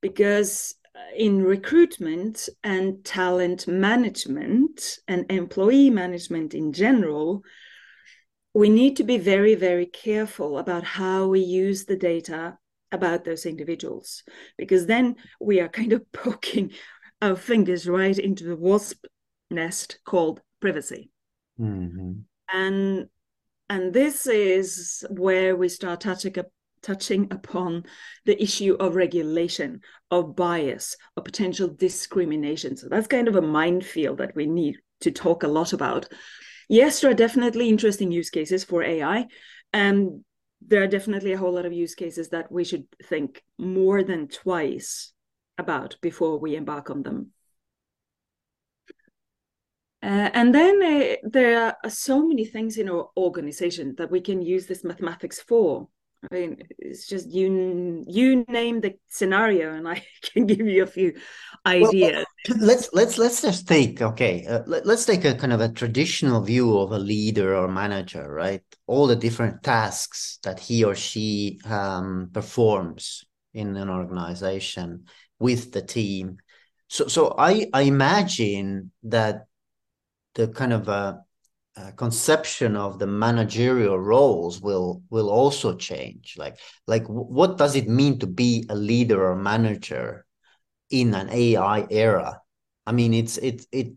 [0.00, 0.74] Because
[1.14, 7.42] in recruitment and talent management and employee management in general,
[8.54, 12.56] we need to be very, very careful about how we use the data
[12.92, 14.22] about those individuals,
[14.56, 16.72] because then we are kind of poking
[17.22, 19.06] our fingers right into the wasp
[19.50, 21.10] nest called privacy.
[21.60, 22.12] Mm-hmm.
[22.52, 23.08] And
[23.68, 26.34] and this is where we start touching
[26.82, 27.84] touching upon
[28.26, 32.76] the issue of regulation, of bias, of potential discrimination.
[32.76, 36.08] So that's kind of a minefield that we need to talk a lot about.
[36.68, 39.26] Yes, there are definitely interesting use cases for AI.
[39.72, 40.24] And
[40.60, 44.28] there are definitely a whole lot of use cases that we should think more than
[44.28, 45.12] twice
[45.58, 47.30] about before we embark on them.
[50.02, 54.42] Uh, and then uh, there are so many things in our organization that we can
[54.42, 55.88] use this mathematics for.
[56.30, 60.86] I mean, it's just you you name the scenario, and I can give you a
[60.86, 61.14] few
[61.64, 62.25] ideas.
[62.48, 64.46] Let's let's let's just take okay.
[64.46, 68.30] Uh, let, us take a kind of a traditional view of a leader or manager,
[68.30, 68.62] right?
[68.86, 75.06] All the different tasks that he or she um, performs in an organization
[75.38, 76.38] with the team.
[76.88, 79.46] So so I I imagine that
[80.34, 81.22] the kind of a,
[81.76, 87.88] uh, conception of the managerial roles will will also change like like what does it
[87.88, 90.25] mean to be a leader or manager
[90.90, 92.40] in an ai era.
[92.86, 93.92] I mean it's it it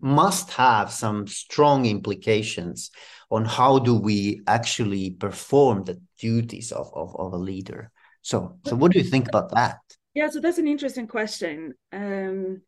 [0.00, 2.90] must have some strong implications
[3.30, 7.90] on how do we actually perform the duties of, of, of a leader.
[8.22, 9.78] So so what do you think about that?
[10.14, 11.74] Yeah so that's an interesting question.
[11.92, 12.62] Um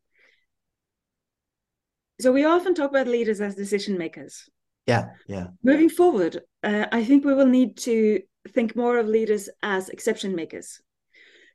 [2.19, 4.49] so we often talk about leaders as decision makers.
[4.87, 5.47] Yeah, yeah.
[5.63, 10.35] Moving forward, uh, I think we will need to think more of leaders as exception
[10.35, 10.81] makers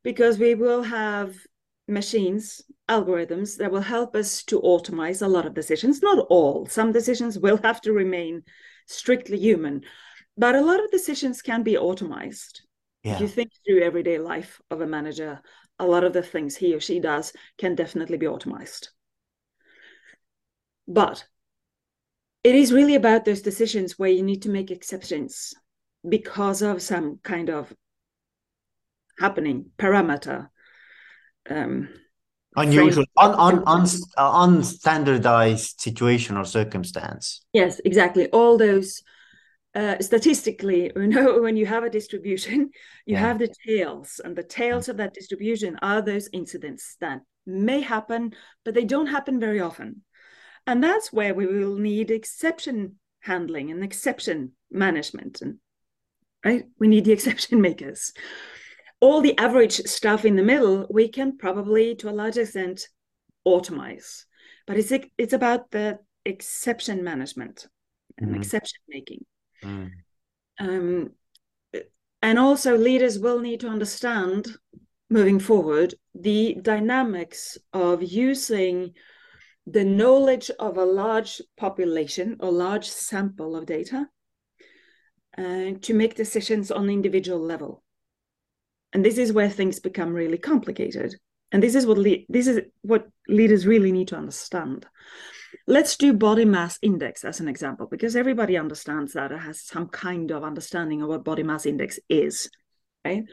[0.05, 1.35] because we will have
[1.93, 6.03] machines, algorithms that will help us to automate a lot of decisions.
[6.03, 8.43] Not all, some decisions will have to remain
[8.87, 9.83] strictly human,
[10.37, 12.61] but a lot of decisions can be automated.
[13.03, 13.15] Yeah.
[13.15, 15.41] If you think through everyday life of a manager,
[15.79, 18.89] a lot of the things he or she does can definitely be automated.
[20.87, 21.25] But
[22.45, 25.55] it is really about those decisions where you need to make exceptions
[26.09, 27.73] because of some kind of
[29.19, 30.49] happening parameter
[31.51, 31.89] um,
[32.57, 39.03] unusual un, un, un, uh, unstandardized situation or circumstance yes exactly all those
[39.75, 42.71] uh, statistically you know when you have a distribution
[43.07, 43.19] you yeah.
[43.19, 48.33] have the tails and the tails of that distribution are those incidents that may happen
[48.65, 50.03] but they don't happen very often
[50.67, 55.41] and that's where we will need exception handling and exception management.
[55.41, 55.59] And
[56.45, 58.13] right, we need the exception makers.
[59.03, 62.89] All the average stuff in the middle, we can probably, to a large extent,
[63.45, 64.25] automate.
[64.67, 67.67] But it's it's about the exception management
[68.19, 68.37] and mm.
[68.37, 69.25] exception making.
[69.65, 69.91] Mm.
[70.61, 71.11] Um,
[72.23, 74.47] and also, leaders will need to understand
[75.11, 78.95] moving forward the dynamics of using
[79.67, 84.07] the knowledge of a large population or large sample of data
[85.39, 87.83] uh, to make decisions on individual level
[88.93, 91.15] and this is where things become really complicated
[91.51, 94.87] and this is what le- this is what leaders really need to understand
[95.67, 99.89] let's do body mass index as an example because everybody understands that or has some
[99.89, 102.51] kind of understanding of what body mass index is
[103.05, 103.25] right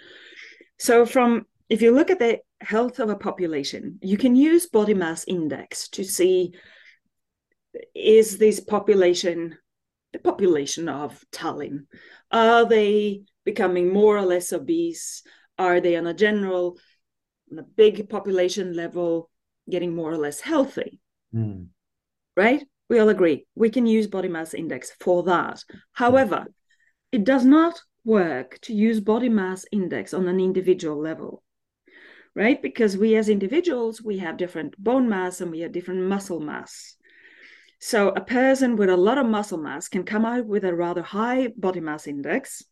[0.77, 4.93] so from if you look at the health of a population, you can use body
[4.93, 6.53] mass index to see
[7.93, 9.57] is this population
[10.11, 11.85] the population of Tallinn?
[12.31, 15.21] Are they becoming more or less obese?
[15.59, 16.79] Are they on a general,
[17.51, 19.29] on a big population level,
[19.69, 20.99] getting more or less healthy?
[21.35, 21.67] Mm.
[22.35, 22.65] Right?
[22.89, 25.63] We all agree we can use body mass index for that.
[25.91, 26.47] However,
[27.11, 31.43] it does not work to use body mass index on an individual level
[32.35, 32.61] right?
[32.61, 36.95] Because we as individuals, we have different bone mass and we have different muscle mass.
[37.79, 41.01] So a person with a lot of muscle mass can come out with a rather
[41.01, 42.63] high body mass index,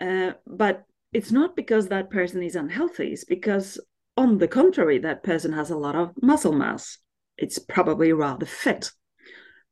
[0.00, 3.12] uh, but it's not because that person is unhealthy.
[3.12, 3.80] It's because,
[4.16, 6.98] on the contrary, that person has a lot of muscle mass.
[7.38, 8.92] it's probably rather fit.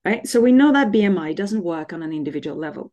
[0.04, 0.26] Right.
[0.26, 2.90] So we know that BMI doesn't work on an individual level.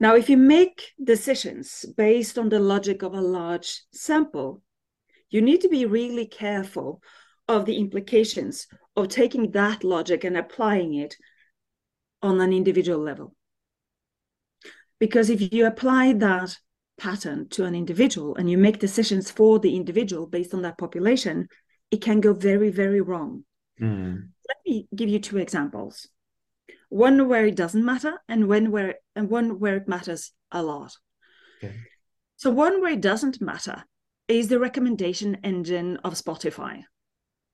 [0.00, 4.62] Now, if you make decisions based on the logic of a large sample,
[5.28, 7.02] you need to be really careful
[7.48, 11.16] of the implications of taking that logic and applying it
[12.22, 13.34] on an individual level.
[14.98, 16.56] Because if you apply that
[16.98, 21.48] pattern to an individual and you make decisions for the individual based on that population,
[21.90, 23.44] it can go very, very wrong.
[23.80, 24.28] Mm.
[24.48, 26.08] Let me give you two examples.
[26.88, 30.96] One where it doesn't matter and one where and one where it matters a lot.
[31.62, 31.74] Okay.
[32.36, 33.84] So one where it doesn't matter
[34.26, 36.82] is the recommendation engine of Spotify.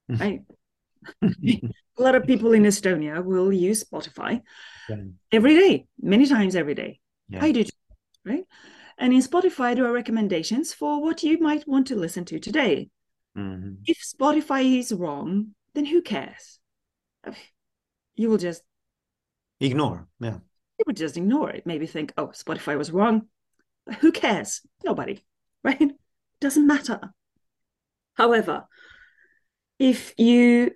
[0.07, 0.41] Right?
[1.21, 4.41] a lot of people in Estonia will use Spotify
[4.89, 4.97] yeah.
[5.31, 6.99] every day, many times every day.
[7.29, 7.43] Yeah.
[7.43, 7.65] I do,
[8.23, 8.45] right?
[8.97, 12.89] And in Spotify, there are recommendations for what you might want to listen to today.
[13.37, 13.81] Mm-hmm.
[13.85, 16.59] If Spotify is wrong, then who cares?
[18.15, 18.63] You will just
[19.59, 20.07] ignore.
[20.19, 20.37] Yeah.
[20.79, 21.65] You would just ignore it.
[21.65, 23.23] Maybe think, oh, Spotify was wrong.
[23.99, 24.61] Who cares?
[24.83, 25.25] Nobody,
[25.63, 25.91] right?
[26.39, 27.13] Doesn't matter.
[28.15, 28.65] However,
[29.79, 30.71] if you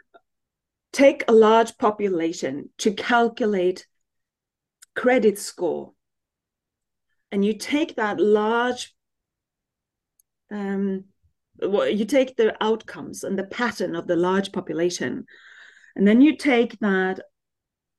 [0.92, 3.88] take a large population to calculate
[4.96, 5.94] credit score
[7.32, 8.94] and you take that large
[10.52, 11.06] um,
[11.62, 15.26] you take the outcomes and the pattern of the large population
[15.96, 17.20] and then you take that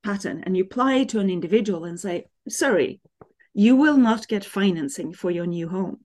[0.03, 3.01] pattern and you apply it to an individual and say sorry
[3.53, 5.99] you will not get financing for your new home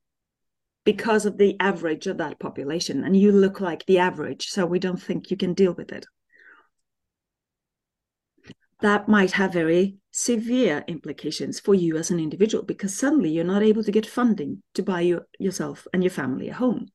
[0.85, 4.79] because of the average of that population and you look like the average so we
[4.79, 6.05] don't think you can deal with it.
[8.81, 13.62] That might have very severe implications for you as an individual because suddenly you're not
[13.62, 16.88] able to get funding to buy your, yourself and your family a home.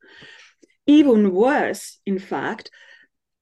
[0.86, 2.70] Even worse, in fact,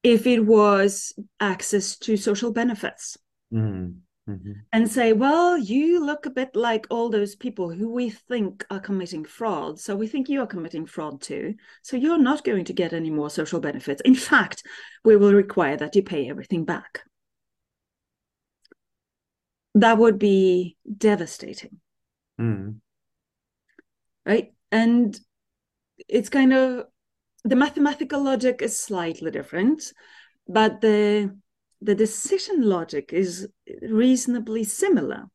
[0.02, 3.16] if it was access to social benefits.
[3.54, 4.00] Mm-hmm.
[4.28, 4.52] Mm-hmm.
[4.72, 8.80] And say, well, you look a bit like all those people who we think are
[8.80, 9.78] committing fraud.
[9.78, 11.54] So we think you are committing fraud too.
[11.82, 14.02] So you're not going to get any more social benefits.
[14.04, 14.64] In fact,
[15.04, 17.04] we will require that you pay everything back
[19.80, 21.80] that would be devastating.
[22.40, 22.80] Mm.
[24.24, 24.52] Right.
[24.70, 25.18] And
[26.08, 26.86] it's kind of
[27.44, 29.92] the mathematical logic is slightly different,
[30.46, 31.36] but the
[31.80, 33.48] the decision logic is
[33.82, 35.26] reasonably similar.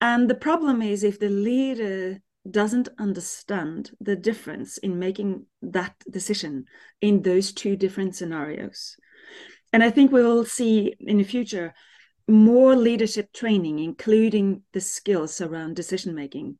[0.00, 6.64] And the problem is if the leader doesn't understand the difference in making that decision
[7.00, 8.96] in those two different scenarios.
[9.72, 11.72] And I think we will see in the future
[12.32, 16.58] more leadership training, including the skills around decision making.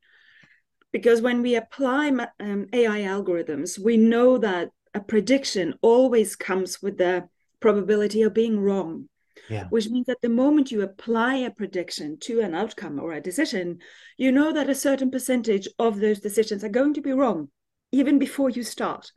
[0.92, 2.08] Because when we apply
[2.38, 7.28] um, AI algorithms, we know that a prediction always comes with the
[7.61, 9.08] probability of being wrong.
[9.48, 9.66] Yeah.
[9.70, 13.78] Which means that the moment you apply a prediction to an outcome or a decision,
[14.16, 17.48] you know that a certain percentage of those decisions are going to be wrong,
[17.90, 19.11] even before you start.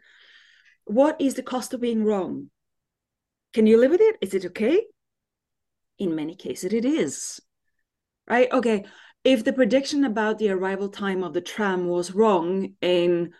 [0.85, 2.49] What is the cost of being wrong?
[3.53, 4.15] Can you live with it?
[4.21, 4.85] Is it okay?
[5.99, 7.39] In many cases it is
[8.27, 8.85] right okay
[9.23, 13.33] if the prediction about the arrival time of the tram was wrong in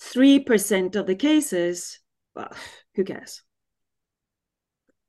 [0.00, 2.00] 3% of the cases
[2.34, 2.52] well
[2.94, 3.42] who cares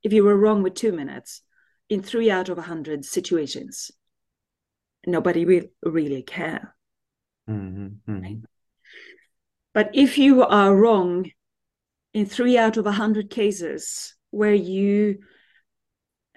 [0.03, 1.41] if you were wrong with 2 minutes
[1.89, 3.91] in 3 out of 100 situations
[5.05, 6.75] nobody will really care
[7.49, 8.21] mm-hmm, mm-hmm.
[8.21, 8.37] Right?
[9.73, 11.29] but if you are wrong
[12.13, 15.19] in 3 out of 100 cases where you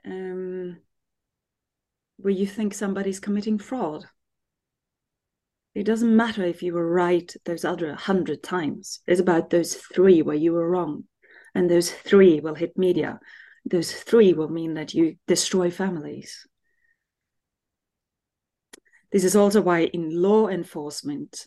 [0.05, 0.79] um,
[2.19, 4.07] where you think somebody's committing fraud.
[5.75, 9.01] It doesn't matter if you were right those other hundred times.
[9.07, 11.05] It's about those three where you were wrong.
[11.55, 13.21] And those three will hit media.
[13.65, 16.47] Those three will mean that you destroy families.
[19.13, 21.47] This is also why in law enforcement,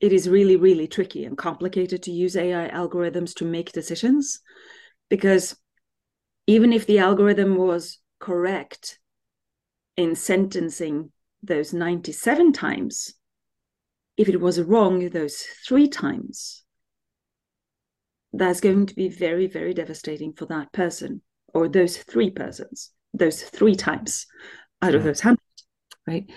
[0.00, 4.40] it is really, really tricky and complicated to use AI algorithms to make decisions
[5.08, 5.56] because
[6.50, 8.98] even if the algorithm was correct
[9.96, 11.12] in sentencing
[11.44, 13.14] those 97 times,
[14.16, 16.64] if it was wrong those three times,
[18.32, 21.22] that's going to be very, very devastating for that person
[21.54, 24.26] or those three persons, those three times
[24.82, 25.38] out of those hundred,
[26.04, 26.28] right?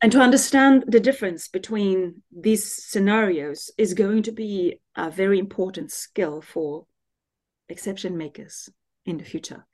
[0.00, 5.90] And to understand the difference between these scenarios is going to be a very important
[5.90, 6.86] skill for
[7.68, 8.70] exception makers
[9.04, 9.66] in the future.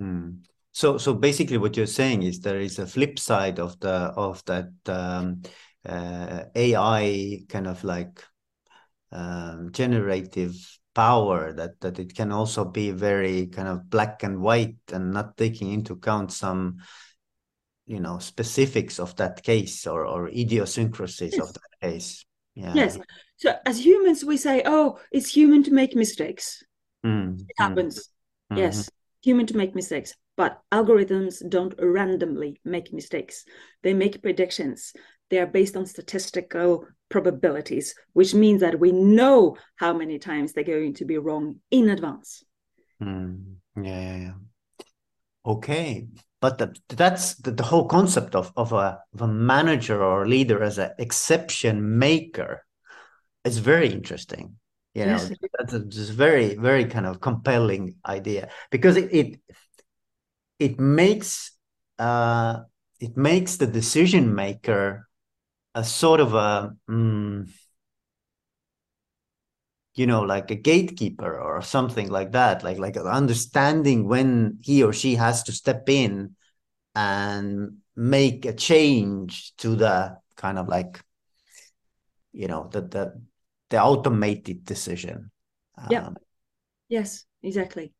[0.00, 0.40] Mm.
[0.72, 4.44] So, so basically, what you're saying is there is a flip side of the of
[4.44, 5.42] that um,
[5.86, 8.22] uh, AI kind of like
[9.10, 10.54] um, generative
[10.94, 15.36] power that that it can also be very kind of black and white and not
[15.36, 16.78] taking into account some
[17.86, 21.42] you know specifics of that case or or idiosyncrasies yes.
[21.42, 22.24] of that case
[22.54, 22.98] yeah yes
[23.36, 26.64] so as humans we say oh it's human to make mistakes
[27.04, 27.38] mm.
[27.38, 28.15] it happens mm.
[28.54, 28.88] Yes
[29.22, 33.44] human to make mistakes but algorithms don't randomly make mistakes.
[33.82, 34.92] They make predictions.
[35.30, 40.64] They are based on statistical probabilities which means that we know how many times they're
[40.64, 42.44] going to be wrong in advance.
[43.02, 43.56] Mm.
[43.76, 44.32] yeah, yeah, yeah.
[45.44, 46.06] Okay
[46.40, 50.28] but the, that's the, the, whole concept of, of, a, of a manager or a
[50.28, 52.64] leader as an exception maker
[53.44, 54.56] is very interesting
[54.96, 55.30] you know yes.
[55.58, 59.40] that's a just very very kind of compelling idea because it it,
[60.58, 61.52] it makes
[61.98, 62.60] uh
[62.98, 65.06] it makes the decision maker
[65.74, 67.46] a sort of a mm,
[69.94, 74.92] you know like a gatekeeper or something like that like like understanding when he or
[74.92, 76.34] she has to step in
[76.94, 81.02] and make a change to the kind of like
[82.32, 83.20] you know the the
[83.70, 85.30] the automated decision
[85.90, 86.16] yeah um,
[86.88, 87.92] yes exactly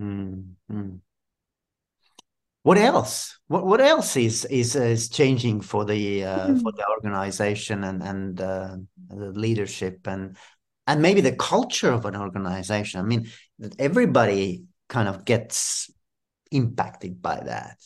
[0.00, 0.96] mm-hmm.
[2.62, 6.58] what else what what else is is is changing for the uh, mm-hmm.
[6.58, 8.76] for the organization and and uh,
[9.08, 10.36] the leadership and
[10.86, 13.00] and maybe the culture of an organization.
[13.00, 13.30] I mean,
[13.78, 15.90] everybody kind of gets
[16.50, 17.78] impacted by that.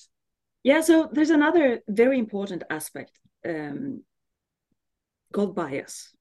[0.64, 3.12] Yeah, so there's another very important aspect
[3.46, 4.02] um,
[5.32, 6.12] called bias.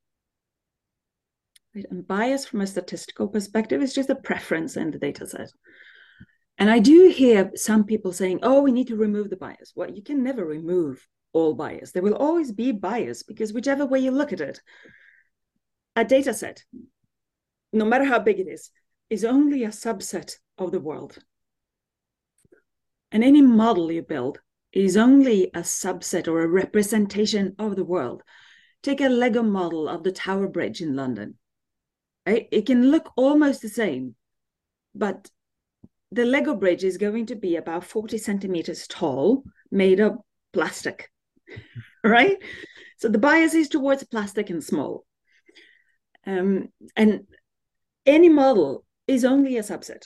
[1.90, 5.52] And bias from a statistical perspective is just a preference in the data set.
[6.58, 9.74] And I do hear some people saying, oh, we need to remove the bias.
[9.76, 11.92] Well, you can never remove all bias.
[11.92, 14.60] There will always be bias because whichever way you look at it,
[15.96, 16.64] a data set,
[17.74, 18.72] no matter how big it is,
[19.10, 21.18] is only a subset of the world.
[23.12, 24.40] And any model you build
[24.74, 28.24] is only a subset or a representation of the world.
[28.84, 31.38] Take a Lego model of the Tower Bridge in London.
[32.28, 34.16] It can look almost the same,
[34.94, 35.30] but
[36.12, 40.18] the Lego bridge is going to be about 40 centimeters tall, made of
[40.54, 41.12] plastic,
[42.04, 42.38] right?
[42.98, 45.06] So the bias is towards plastic and small.
[46.26, 47.26] Um, and
[48.06, 50.04] any model is only a subset,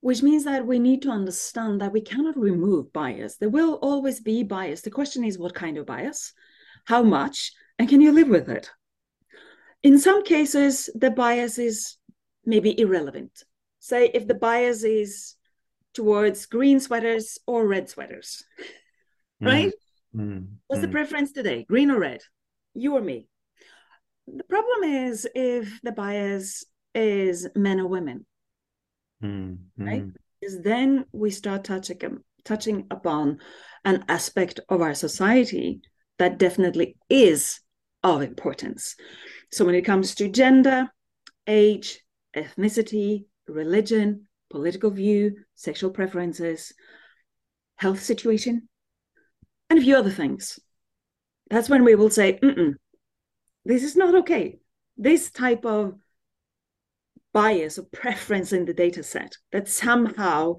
[0.00, 3.36] which means that we need to understand that we cannot remove bias.
[3.36, 4.82] There will always be bias.
[4.82, 6.34] The question is what kind of bias,
[6.84, 8.70] how much, and can you live with it?
[9.86, 11.96] In some cases, the bias is
[12.44, 13.44] maybe irrelevant.
[13.78, 15.36] Say if the bias is
[15.94, 18.42] towards green sweaters or red sweaters,
[19.40, 19.46] mm.
[19.46, 19.72] right?
[20.12, 20.46] Mm.
[20.66, 20.86] What's mm.
[20.86, 22.20] the preference today, green or red?
[22.74, 23.28] You or me?
[24.26, 28.26] the problem is if the bias is men or women,
[29.22, 30.04] mm, right?
[30.40, 33.38] Because then we start touching touching upon
[33.84, 35.80] an aspect of our society
[36.18, 37.60] that definitely is
[38.02, 38.96] of importance.
[39.50, 40.88] So when it comes to gender,
[41.46, 42.00] age,
[42.36, 46.72] ethnicity, religion, political view, sexual preferences,
[47.76, 48.68] health situation,
[49.70, 50.58] and a few other things.
[51.50, 52.38] That's when we will say,
[53.64, 54.58] this is not okay.
[54.96, 55.94] This type of
[57.32, 60.56] bias or preference in the data set that somehow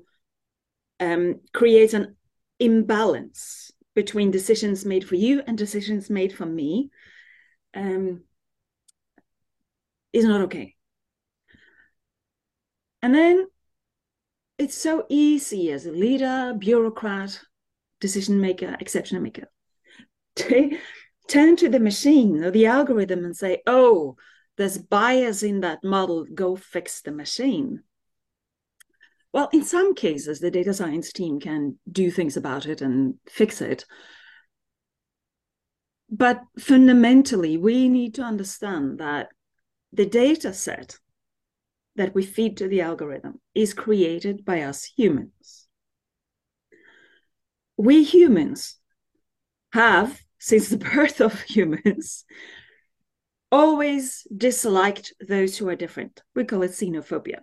[0.99, 2.15] um, creates an
[2.59, 6.91] imbalance between decisions made for you and decisions made for me
[7.77, 8.23] um,
[10.11, 10.75] is not okay.
[13.01, 13.47] And then
[14.57, 17.39] it's so easy as a leader, bureaucrat,
[18.01, 19.49] decision maker, exception maker
[20.37, 20.77] to,
[21.27, 24.15] turn to the machine or the algorithm and say, oh,
[24.57, 27.83] there's bias in that model, go fix the machine.
[29.33, 33.61] Well, in some cases, the data science team can do things about it and fix
[33.61, 33.85] it.
[36.09, 39.29] But fundamentally, we need to understand that
[39.91, 40.97] the data set
[41.95, 45.67] that we feed to the algorithm is created by us humans.
[47.75, 48.77] We humans
[49.73, 52.25] have since the birth of humans,
[53.51, 56.21] always disliked those who are different.
[56.35, 57.39] We call it xenophobia.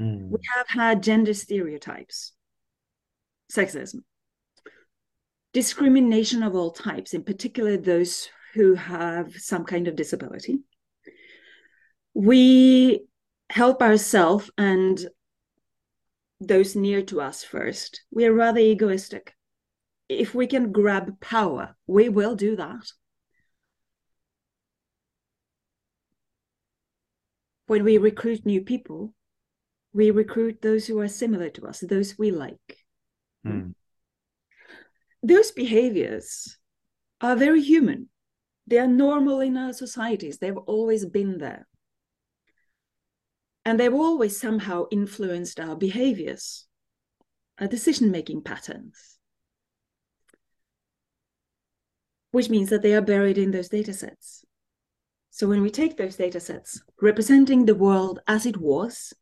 [0.00, 0.30] Mm.
[0.30, 2.32] We have had gender stereotypes,
[3.52, 4.02] sexism,
[5.52, 10.58] discrimination of all types, in particular those who have some kind of disability.
[12.14, 13.04] We
[13.50, 15.04] help ourselves and
[16.40, 18.02] those near to us first.
[18.10, 19.34] We are rather egoistic
[20.08, 22.92] if we can grab power, we will do that.
[27.72, 29.14] when we recruit new people,
[29.94, 32.76] we recruit those who are similar to us, those we like.
[33.46, 33.72] Mm.
[35.22, 36.58] Those behaviors
[37.20, 38.08] are very human.
[38.66, 40.38] They are normal in our societies.
[40.38, 41.68] They've always been there.
[43.64, 46.66] And they've always somehow influenced our behaviors,
[47.60, 49.18] our decision making patterns,
[52.32, 54.44] which means that they are buried in those data sets.
[55.30, 59.14] So when we take those data sets representing the world as it was,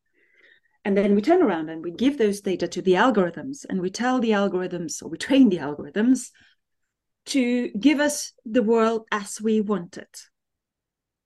[0.84, 3.90] and then we turn around and we give those data to the algorithms and we
[3.90, 6.30] tell the algorithms or we train the algorithms
[7.26, 10.22] to give us the world as we want it.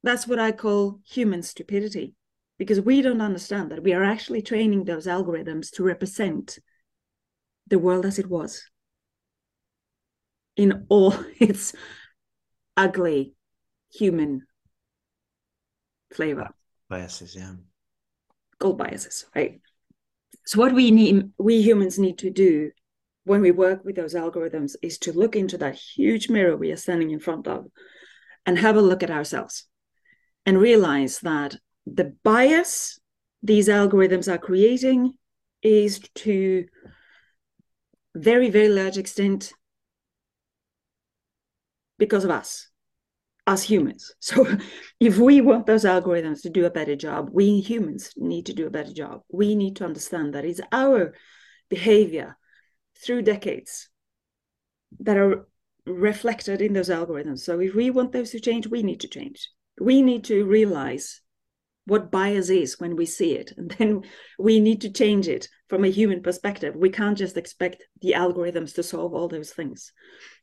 [0.03, 2.15] That's what I call human stupidity,
[2.59, 6.59] because we don't understand that we are actually training those algorithms to represent
[7.69, 8.63] the world as it was
[10.57, 11.75] in all its
[12.77, 13.35] ugly
[13.93, 14.47] human
[16.13, 16.51] flavor.
[16.89, 17.55] Biases, yeah.
[18.59, 19.61] Gold biases, right?
[20.47, 22.71] So what we need, we humans need to do
[23.25, 26.77] when we work with those algorithms is to look into that huge mirror we are
[26.77, 27.67] standing in front of
[28.47, 29.67] and have a look at ourselves
[30.47, 33.01] and realize that the bias
[33.43, 35.15] these algorithms are creating
[35.63, 36.67] is to
[38.15, 39.53] very very large extent
[41.99, 42.69] because of us
[43.47, 44.13] as humans.
[44.21, 44.47] So
[45.01, 48.67] if we want those algorithms to do a better job, we humans need to do
[48.67, 49.23] a better job.
[49.31, 51.15] We need to understand that it's our
[51.69, 52.37] behavior
[52.97, 53.89] through decades
[55.01, 55.47] that are
[55.87, 57.41] reflected in those algorithms.
[57.41, 59.51] So if we want those to change, we need to change.
[59.81, 61.21] We need to realize
[61.87, 63.53] what bias is when we see it.
[63.57, 64.05] And then
[64.39, 66.75] we need to change it from a human perspective.
[66.75, 69.93] We can't just expect the algorithms to solve all those things.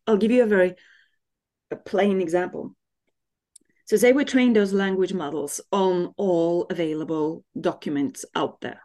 [0.05, 0.75] I'll give you a very
[1.71, 2.75] a plain example.
[3.91, 8.79] So say we train those language models on all available documents out there.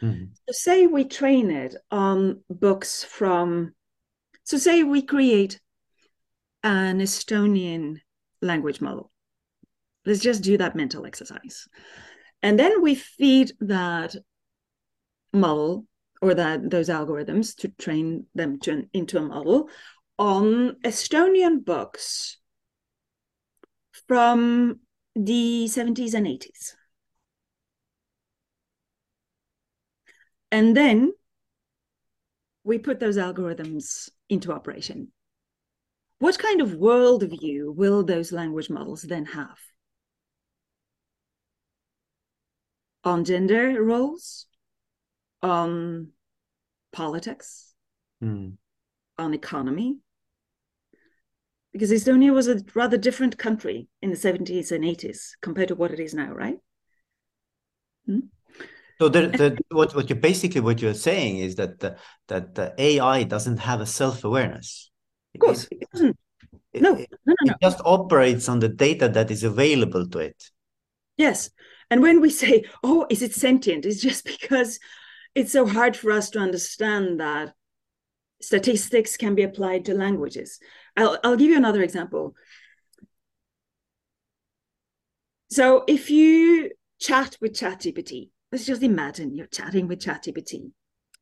[0.00, 0.26] Mm-hmm.
[0.46, 3.74] So say we train it on books from,
[4.44, 5.58] so say we create
[6.62, 7.98] an Estonian
[8.42, 9.10] language model.
[10.06, 11.66] Let's just do that mental exercise.
[12.40, 14.14] And then we feed that
[15.32, 15.84] model
[16.22, 19.68] or that those algorithms to train them to, into a model
[20.16, 22.36] on Estonian books
[24.06, 24.80] from
[25.14, 26.74] the 70s and 80s.
[30.50, 31.12] And then
[32.62, 35.12] we put those algorithms into operation.
[36.18, 39.58] What kind of worldview will those language models then have?
[43.02, 44.46] On gender roles,
[45.42, 46.12] on
[46.92, 47.74] politics,
[48.22, 48.56] Mm.
[49.18, 49.98] on economy,
[51.74, 55.90] because Estonia was a rather different country in the 70s and 80s compared to what
[55.90, 56.56] it is now, right?
[58.06, 58.20] Hmm?
[59.00, 61.96] So the, the what what you basically what you're saying is that the,
[62.28, 64.92] that the AI doesn't have a self awareness.
[65.34, 66.16] Of course, it, it doesn't.
[66.72, 67.52] It, no, no, no, no.
[67.52, 70.50] it just operates on the data that is available to it.
[71.16, 71.50] Yes,
[71.90, 74.78] and when we say, "Oh, is it sentient?" It's just because
[75.34, 77.52] it's so hard for us to understand that
[78.40, 80.60] statistics can be applied to languages.
[80.96, 82.34] I'll, I'll give you another example.
[85.50, 90.70] So if you chat with ChatGPT, let's just imagine you're chatting with ChatGPT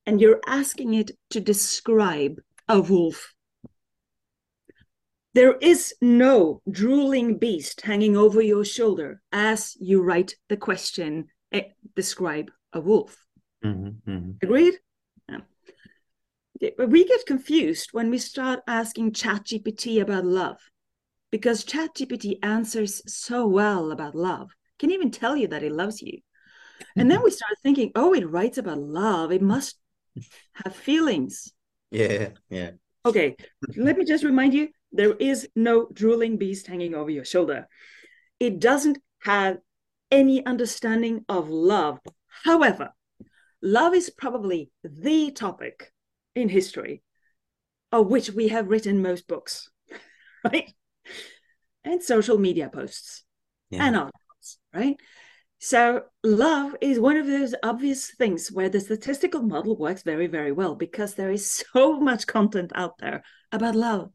[0.07, 3.35] and you're asking it to describe a wolf.
[5.35, 11.65] There is no drooling beast hanging over your shoulder as you write the question, eh,
[11.97, 13.17] describe a wolf.
[13.65, 14.31] Mm-hmm, mm-hmm.
[14.43, 14.75] Agreed?
[16.79, 20.59] We get confused when we start asking ChatGPT about love
[21.31, 26.19] because ChatGPT answers so well about love, can even tell you that it loves you.
[26.95, 29.33] And then we start thinking, oh, it writes about love.
[29.33, 29.77] It must
[30.65, 31.53] have feelings.
[31.91, 32.73] Yeah, yeah.
[33.05, 33.35] Okay,
[33.77, 37.67] let me just remind you there is no drooling beast hanging over your shoulder.
[38.39, 39.59] It doesn't have
[40.11, 41.99] any understanding of love.
[42.45, 42.91] However,
[43.61, 45.92] love is probably the topic
[46.35, 47.03] in history
[47.93, 49.71] of which we have written most books,
[50.45, 50.73] right?
[51.85, 53.25] And social media posts
[53.71, 53.87] yeah.
[53.87, 54.97] and articles, right?
[55.59, 60.51] So, love is one of those obvious things where the statistical model works very, very
[60.51, 63.23] well because there is so much content out there
[63.53, 64.11] about love.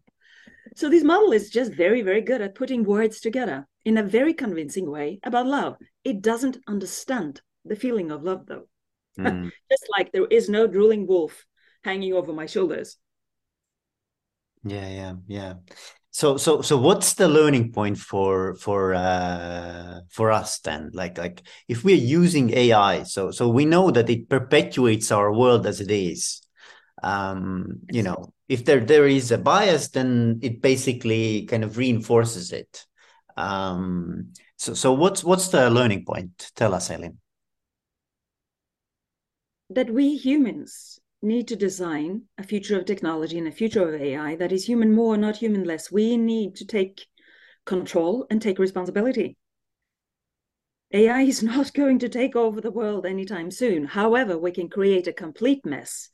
[0.75, 4.33] So, this model is just very, very good at putting words together in a very
[4.33, 5.77] convincing way about love.
[6.03, 8.67] It doesn't understand the feeling of love, though.
[9.17, 9.49] Mm.
[9.71, 11.43] just like there is no drooling wolf
[11.87, 12.97] hanging over my shoulders.
[14.63, 15.53] Yeah, yeah, yeah.
[16.11, 20.91] so so so what's the learning point for for uh for us then?
[20.93, 25.65] Like like if we're using ai so so we know that it perpetuates our world
[25.65, 26.41] as it is
[27.03, 32.51] um you know if there there is a bias then it basically kind of reinforces
[32.51, 32.85] it.
[33.37, 36.51] Um so so what's what's the learning point?
[36.55, 37.19] Tell us Elin
[39.69, 44.35] that we humans need to design a future of technology and a future of AI
[44.35, 45.91] that is human more, not human less.
[45.91, 47.07] We need to take
[47.65, 49.37] control and take responsibility.
[50.91, 53.85] AI is not going to take over the world anytime soon.
[53.85, 56.09] However, we can create a complete mess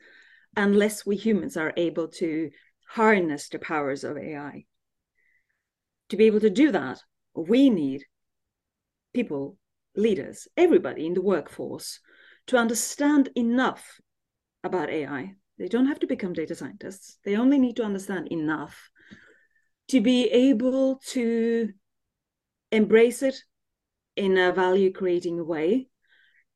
[0.55, 2.49] unless we humans are able to
[2.87, 4.65] harness the powers of AI.
[6.09, 7.01] To be able to do that,
[7.33, 8.03] we need
[9.13, 9.57] people,
[9.95, 11.99] leaders, everybody in the workforce
[12.47, 13.99] to understand enough
[14.63, 15.35] about AI.
[15.57, 17.17] They don't have to become data scientists.
[17.23, 18.89] They only need to understand enough
[19.89, 21.69] to be able to
[22.71, 23.35] embrace it
[24.15, 25.87] in a value creating way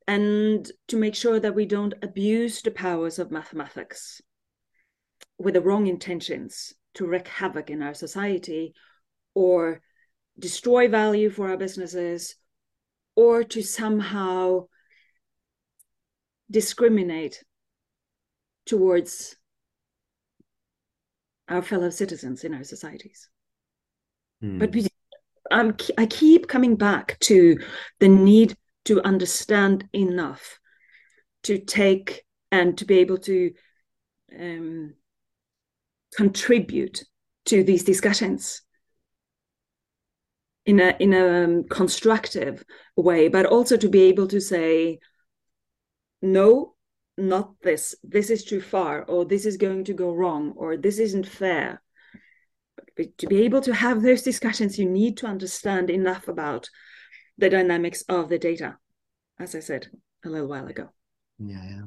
[0.08, 4.22] and to make sure that we don't abuse the powers of mathematics
[5.38, 8.74] with the wrong intentions to wreak havoc in our society
[9.36, 9.82] or
[10.40, 12.36] destroy value for our businesses
[13.16, 14.66] or to somehow
[16.50, 17.44] discriminate
[18.68, 19.36] towards
[21.48, 23.30] our fellow citizens in our societies.
[24.44, 24.60] Mm.
[24.60, 24.88] But we,
[25.52, 27.58] I'm, I keep coming back to
[28.00, 28.56] the need
[28.86, 30.60] to understand enough
[31.44, 33.52] to take and to be able to
[34.38, 34.94] um,
[36.16, 37.04] contribute
[37.46, 38.62] to these discussions
[40.66, 42.64] in a in a um, constructive
[42.96, 45.00] way, but also to be able to say,
[46.22, 46.76] no,
[47.18, 51.00] not this this is too far or this is going to go wrong or this
[51.00, 51.82] isn't fair.
[52.96, 56.70] But to be able to have those discussions you need to understand enough about
[57.38, 58.78] the dynamics of the data
[59.40, 59.88] as i said
[60.26, 60.90] a little while ago.
[61.40, 61.82] Yeah yeah.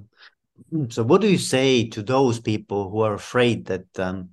[0.70, 4.30] Hmm, so what do you say to those people who are afraid that um,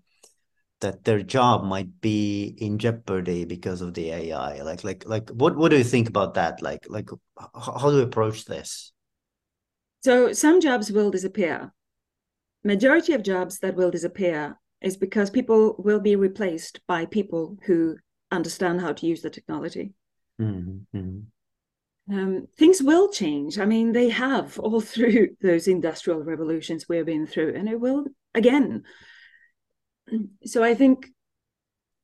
[0.81, 5.55] that their job might be in jeopardy because of the ai like like like what
[5.55, 6.61] what do you think about that?
[6.61, 7.09] Like like
[7.55, 8.91] how do you approach this
[10.07, 11.73] so some jobs will disappear.
[12.63, 17.97] Majority of jobs that will disappear is because people will be replaced by people who
[18.31, 19.91] understand how to use the technology.
[20.41, 20.97] Mm-hmm.
[20.97, 21.19] mm-hmm.
[22.09, 23.59] Um, things will change.
[23.59, 28.05] I mean, they have all through those industrial revolutions we've been through, and it will
[28.33, 28.83] again.
[30.45, 31.07] So I think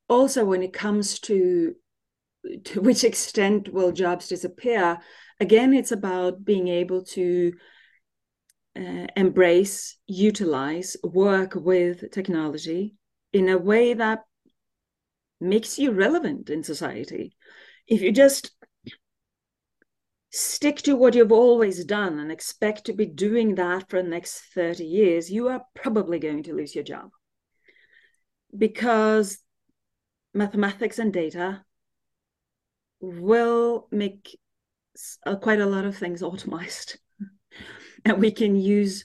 [0.10, 1.74] also when it comes to
[2.66, 5.00] to which extent will jobs disappear,
[5.40, 7.54] again, it's about being able to
[8.76, 12.96] uh, embrace, utilize, work with technology
[13.32, 14.20] in a way that
[15.40, 17.36] makes you relevant in society.
[17.88, 18.52] If you just
[20.32, 24.42] stick to what you've always done and expect to be doing that for the next
[24.56, 27.12] 30 years, you are probably going to lose your job.
[28.58, 29.40] Because
[30.34, 31.64] mathematics and data
[33.00, 34.40] will make
[35.26, 36.98] uh, quite a lot of things automized
[38.06, 39.04] and we can use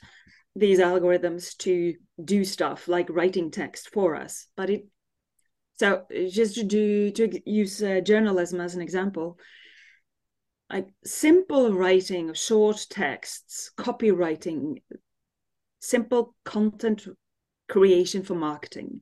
[0.57, 4.47] these algorithms to do stuff like writing text for us.
[4.57, 4.87] But it
[5.79, 9.39] so just to do to use uh, journalism as an example
[10.71, 14.83] like simple writing of short texts copywriting
[15.79, 17.07] simple content
[17.69, 19.01] creation for marketing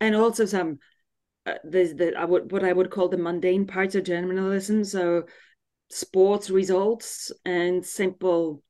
[0.00, 0.78] and also some
[1.46, 4.84] uh, there's the I would what I would call the mundane parts of journalism.
[4.84, 5.24] So
[5.90, 8.62] sports results and simple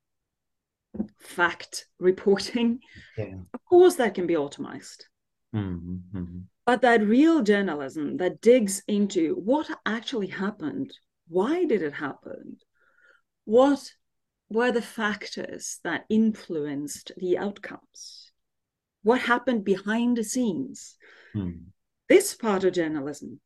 [1.19, 2.81] fact reporting.
[3.17, 3.35] Yeah.
[3.55, 5.05] Of course, that can be automated,
[5.55, 6.39] Mm-hmm, mm-hmm.
[6.65, 10.93] But that real journalism that digs into what actually happened,
[11.29, 12.57] why did it happen,
[13.45, 13.93] what
[14.53, 18.33] were the factors that influenced the outcomes,
[19.03, 20.97] what happened behind the scenes.
[21.35, 21.65] Mm.
[22.09, 23.41] This part of journalism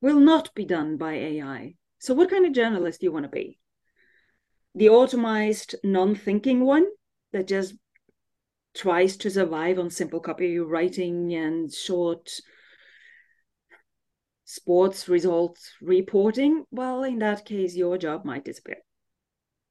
[0.00, 1.74] will not be done by AI.
[1.98, 3.58] So, what kind of journalist do you want to be?
[4.74, 6.86] The automized non-thinking one
[7.32, 7.74] that just
[8.74, 12.30] tries to survive on simple copywriting and short
[14.44, 18.78] sports results reporting, well, in that case, your job might disappear.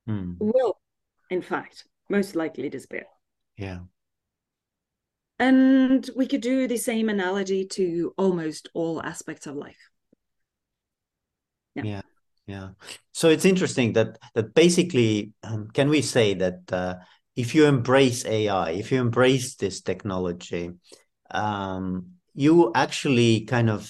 [0.05, 0.33] Hmm.
[0.39, 0.79] Will,
[1.29, 3.05] in fact, most likely disappear.
[3.57, 3.79] Yeah.
[5.39, 9.89] And we could do the same analogy to almost all aspects of life.
[11.73, 11.83] Yeah.
[11.83, 12.01] yeah
[12.51, 12.69] yeah.
[13.13, 16.95] So it's interesting that that basically um, can we say that uh,
[17.35, 20.71] if you embrace ai if you embrace this technology
[21.31, 23.89] um, you actually kind of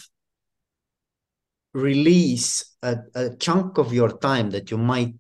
[1.74, 5.16] release a, a chunk of your time that you might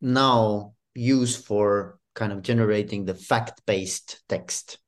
[0.00, 4.78] now use for kind of generating the fact-based text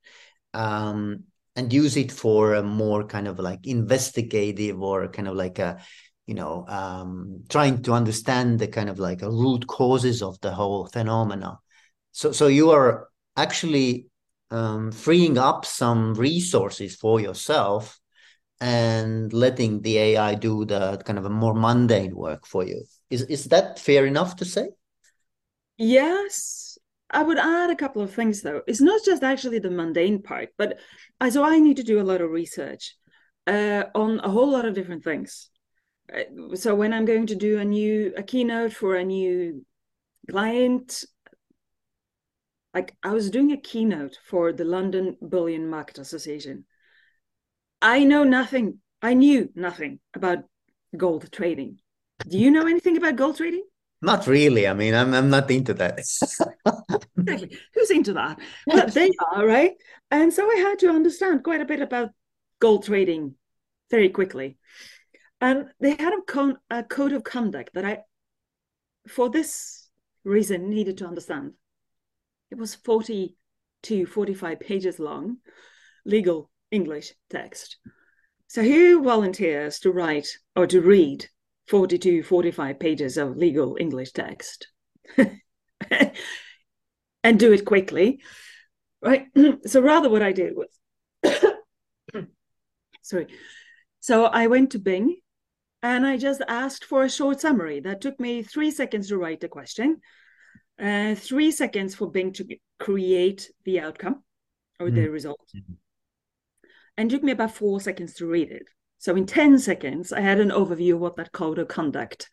[0.53, 1.25] um,
[1.57, 5.79] and use it for a more kind of like investigative or kind of like a
[6.27, 10.87] you know um, trying to understand the kind of like root causes of the whole
[10.87, 11.59] phenomena
[12.13, 14.07] so so you are actually
[14.51, 17.99] um, freeing up some resources for yourself
[18.61, 22.85] and letting the AI do the kind of a more mundane work for you.
[23.11, 24.69] Is is that fair enough to say?
[25.77, 26.79] Yes.
[27.11, 28.63] I would add a couple of things though.
[28.67, 30.79] It's not just actually the mundane part, but
[31.21, 32.97] I, so I need to do a lot of research
[33.47, 35.51] uh, on a whole lot of different things.
[36.13, 39.65] Uh, so when I'm going to do a new a keynote for a new
[40.31, 41.05] client,
[42.75, 46.67] like I was doing a keynote for the London Bullion Market Association.
[47.81, 48.81] I know nothing.
[49.03, 50.45] I knew nothing about
[50.97, 51.79] gold trading.
[52.29, 53.65] Do you know anything about gold trading?
[54.01, 54.69] Not really.
[54.69, 55.99] I mean, I'm I'm not into that.
[57.19, 57.59] exactly.
[57.75, 58.39] Who's into that?
[58.67, 59.73] But they are, right?
[60.11, 62.11] And so I had to understand quite a bit about
[62.61, 63.35] gold trading
[63.91, 64.59] very quickly.
[65.41, 67.99] And they had a, con- a code of conduct that I,
[69.09, 69.89] for this
[70.25, 71.53] reason, needed to understand.
[72.51, 73.37] It was 40
[73.85, 75.39] to 45 pages long,
[76.05, 77.77] legal English text.
[78.49, 81.27] So who volunteers to write or to read
[81.69, 84.69] 42, 45 pages of legal English text
[87.23, 88.21] and do it quickly?
[89.03, 89.27] Right.
[89.67, 90.69] so rather what I did was
[93.03, 93.27] sorry.
[94.01, 95.17] So I went to Bing
[95.85, 99.41] and I just asked for a short summary that took me three seconds to write
[99.41, 100.01] the question,
[100.81, 102.45] uh, three seconds for Bing to
[102.81, 104.25] create the outcome
[104.81, 104.95] or mm.
[104.97, 105.49] the result.
[105.57, 105.75] Mm-hmm
[106.97, 108.69] and took me about four seconds to read it.
[108.99, 112.29] So in 10 seconds, I had an overview of what that code of conduct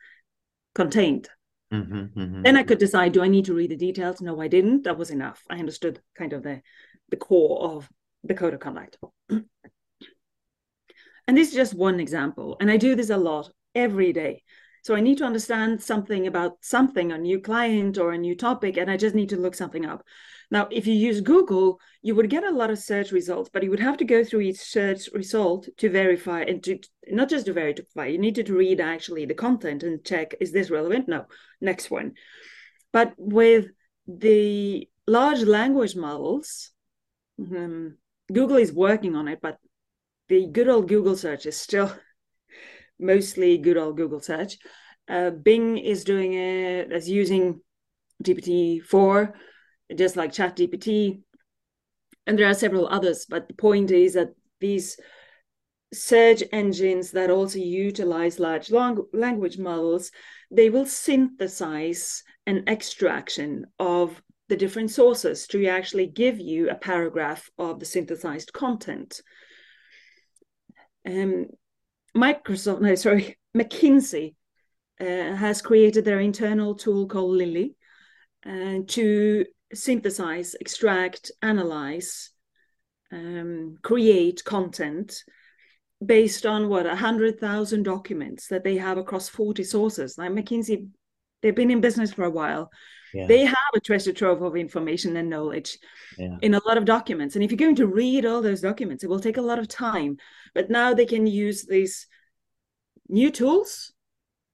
[0.75, 1.29] contained.
[1.73, 2.41] Mm-hmm, mm-hmm.
[2.43, 4.21] Then I could decide, do I need to read the details?
[4.21, 4.83] No, I didn't.
[4.83, 5.41] That was enough.
[5.49, 6.61] I understood kind of the,
[7.09, 7.89] the core of
[8.23, 8.97] the code of conduct.
[11.31, 12.57] and this is just one example.
[12.59, 14.43] And I do this a lot every day.
[14.83, 18.75] So I need to understand something about something, a new client or a new topic,
[18.75, 20.03] and I just need to look something up.
[20.51, 23.69] Now, if you use Google, you would get a lot of search results, but you
[23.69, 27.53] would have to go through each search result to verify and to not just to
[27.53, 31.07] verify, you needed to read actually the content and check is this relevant?
[31.07, 31.27] No,
[31.61, 32.15] next one.
[32.91, 33.67] But with
[34.05, 36.71] the large language models,
[37.39, 37.99] um,
[38.33, 39.59] Google is working on it, but
[40.31, 41.93] the good old Google search is still
[42.99, 44.57] mostly good old Google search.
[45.07, 47.59] Uh, Bing is doing it as using
[48.23, 49.33] GPT-4
[49.93, 51.21] just like ChatGPT.
[52.25, 54.29] And there are several others, but the point is that
[54.61, 54.97] these
[55.93, 60.11] search engines that also utilize large long- language models,
[60.49, 67.49] they will synthesize an extraction of the different sources to actually give you a paragraph
[67.57, 69.19] of the synthesized content.
[71.05, 71.47] Um,
[72.15, 74.35] Microsoft, no, sorry, McKinsey
[74.99, 77.75] uh, has created their internal tool called Lilli
[78.45, 82.31] uh, to synthesize, extract, analyze,
[83.11, 85.23] um, create content
[86.03, 90.17] based on what a hundred thousand documents that they have across 40 sources.
[90.17, 90.89] Like McKinsey,
[91.41, 92.71] they've been in business for a while.
[93.13, 93.27] Yeah.
[93.27, 95.77] They have a treasure trove of information and knowledge
[96.17, 96.37] yeah.
[96.41, 97.35] in a lot of documents.
[97.35, 99.67] And if you're going to read all those documents, it will take a lot of
[99.67, 100.17] time.
[100.53, 102.07] But now they can use these
[103.09, 103.91] new tools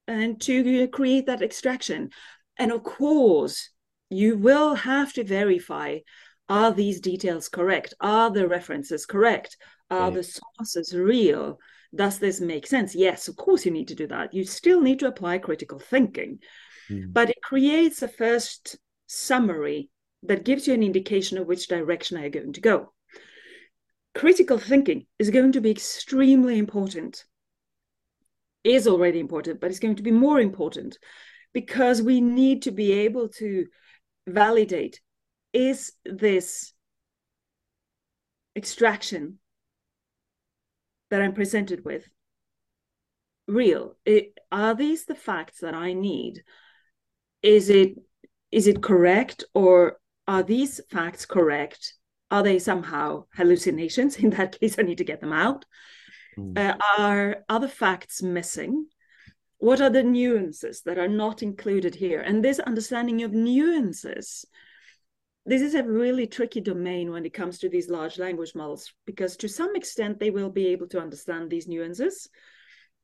[0.08, 2.10] and to create that extraction.
[2.58, 3.70] And of course,
[4.10, 6.00] you will have to verify
[6.50, 7.94] are these details correct?
[8.00, 9.58] Are the references correct?
[9.90, 11.60] Are the sources real?
[11.94, 12.96] Does this make sense?
[12.96, 14.34] Yes, of course, you need to do that.
[14.34, 16.40] You still need to apply critical thinking,
[16.90, 17.12] mm.
[17.12, 18.78] but it creates a first
[19.08, 19.90] summary
[20.24, 22.92] that gives you an indication of which direction you going to go.
[24.16, 27.24] Critical thinking is going to be extremely important,
[28.64, 30.98] is already important, but it's going to be more important
[31.54, 33.68] because we need to be able to
[34.28, 35.00] validate
[35.54, 36.74] is this
[38.56, 39.40] extraction
[41.10, 42.08] that I'm presented with
[43.48, 43.96] real?
[44.06, 46.44] It, are these the facts that I need?
[47.48, 47.96] Is it
[48.52, 51.94] is it correct or are these facts correct?
[52.30, 54.18] Are they somehow hallucinations?
[54.24, 55.66] In that case, I need to get them out.
[56.38, 56.58] Mm.
[56.58, 58.88] Uh, are other facts missing?
[59.60, 64.46] what are the nuances that are not included here and this understanding of nuances
[65.46, 69.38] this is a really tricky domain when it comes to these large language models because
[69.38, 72.30] to some extent they will be able to understand these nuances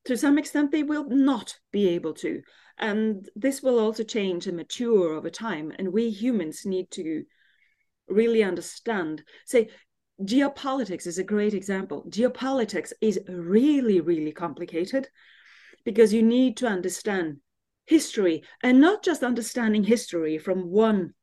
[0.06, 2.42] to some extent they will not be able to
[2.78, 7.24] and this will also change and mature over time and we humans need to
[8.08, 9.70] really understand say
[10.22, 15.08] geopolitics is a great example geopolitics is really really complicated
[15.86, 17.38] because you need to understand
[17.86, 21.14] history and not just understanding history from one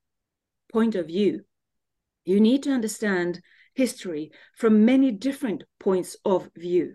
[0.72, 1.42] point of view.
[2.24, 3.40] You need to understand
[3.74, 6.94] history from many different points of view.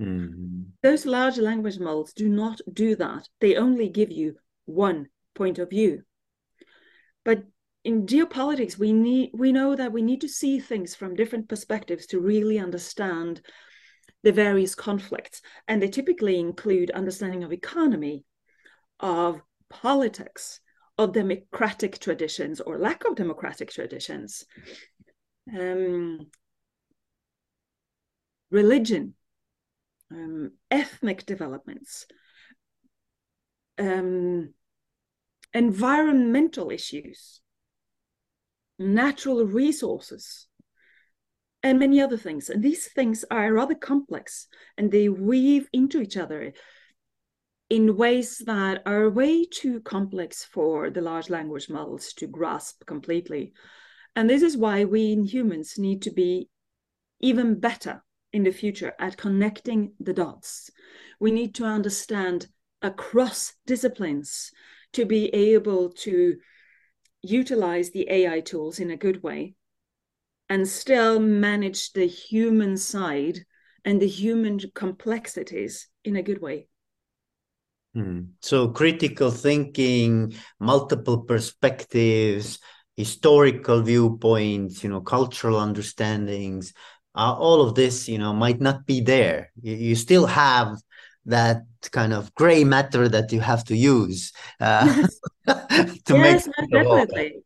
[0.00, 0.62] Mm-hmm.
[0.82, 3.28] Those large language models do not do that.
[3.40, 6.02] They only give you one point of view.
[7.24, 7.44] But
[7.84, 12.06] in geopolitics, we need we know that we need to see things from different perspectives
[12.06, 13.40] to really understand
[14.22, 15.42] the various conflicts.
[15.66, 18.24] And they typically include understanding of economy,
[19.00, 20.60] of politics,
[20.96, 24.44] of democratic traditions or lack of democratic traditions,
[25.56, 26.26] um,
[28.50, 29.14] religion,
[30.10, 32.06] um, ethnic developments,
[33.78, 34.52] um,
[35.54, 37.40] environmental issues,
[38.78, 40.46] natural resources,
[41.62, 42.48] and many other things.
[42.48, 44.46] And these things are rather complex
[44.76, 46.52] and they weave into each other
[47.68, 53.52] in ways that are way too complex for the large language models to grasp completely.
[54.16, 56.48] And this is why we in humans need to be
[57.20, 58.02] even better
[58.32, 60.70] in the future at connecting the dots.
[61.20, 62.48] We need to understand
[62.82, 64.52] across disciplines
[64.92, 66.36] to be able to
[67.22, 69.54] utilize the AI tools in a good way
[70.48, 73.44] and still manage the human side
[73.84, 76.68] and the human complexities in a good way.
[77.96, 78.28] Mm.
[78.40, 82.60] So critical thinking, multiple perspectives,
[82.96, 86.72] historical viewpoints, you know, cultural understandings,
[87.18, 89.50] uh, all of this, you know, might not be there.
[89.60, 90.76] You, you, still have
[91.26, 95.20] that kind of gray matter that you have to use uh, yes.
[96.04, 97.42] to yes, make most definitely,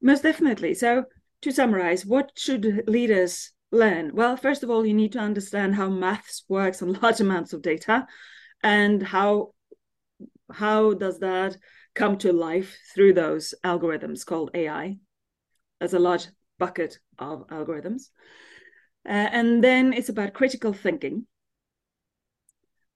[0.00, 0.74] most definitely.
[0.74, 1.04] So
[1.42, 4.12] to summarize, what should leaders learn?
[4.14, 7.60] Well, first of all, you need to understand how maths works on large amounts of
[7.60, 8.06] data
[8.62, 9.52] and how
[10.50, 11.56] how does that
[11.94, 14.96] come to life through those algorithms called AI
[15.80, 16.26] as a large
[16.58, 18.08] bucket of algorithms.
[19.06, 21.26] Uh, and then it's about critical thinking.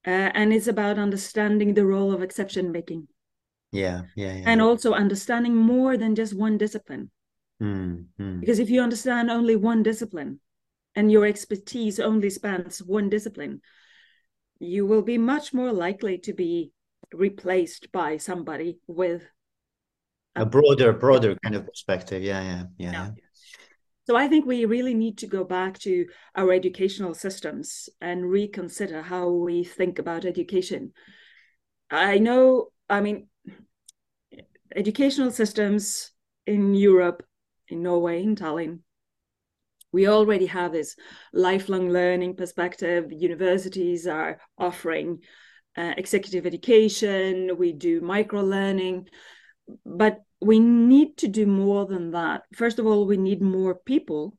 [0.07, 3.09] Uh, and it's about understanding the role of exception making.
[3.72, 4.44] Yeah, yeah, yeah.
[4.46, 7.11] And also understanding more than just one discipline.
[7.62, 8.40] Mm, mm.
[8.40, 10.40] Because if you understand only one discipline
[10.94, 13.62] and your expertise only spans one discipline,
[14.59, 16.72] you will be much more likely to be
[17.12, 19.22] replaced by somebody with
[20.36, 23.11] a, a broader broader kind of perspective yeah yeah yeah, yeah.
[24.07, 29.02] So i think we really need to go back to our educational systems and reconsider
[29.02, 30.92] how we think about education.
[31.90, 33.28] I know i mean
[34.74, 36.11] educational systems
[36.46, 37.22] in europe
[37.68, 38.80] in norway in tallinn
[39.94, 40.96] we already have this
[41.32, 43.12] lifelong learning perspective.
[43.12, 45.20] Universities are offering
[45.78, 49.07] uh, executive education, we do micro learning,
[49.86, 52.42] but we need to do more than that.
[52.55, 54.36] First of all, we need more people,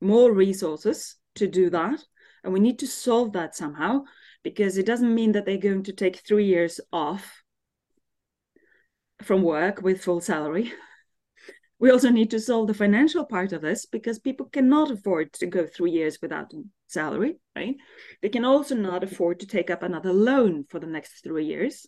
[0.00, 2.02] more resources to do that.
[2.42, 4.04] And we need to solve that somehow
[4.42, 7.42] because it doesn't mean that they're going to take three years off
[9.22, 10.72] from work with full salary.
[11.80, 15.46] We also need to solve the financial part of this because people cannot afford to
[15.46, 16.54] go three years without
[16.86, 17.76] salary, right?
[18.22, 21.86] They can also not afford to take up another loan for the next three years.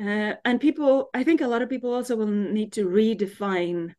[0.00, 3.94] Uh, and people, I think a lot of people also will need to redefine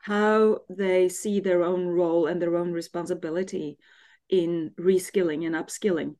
[0.00, 3.78] how they see their own role and their own responsibility
[4.28, 6.16] in reskilling and upskilling.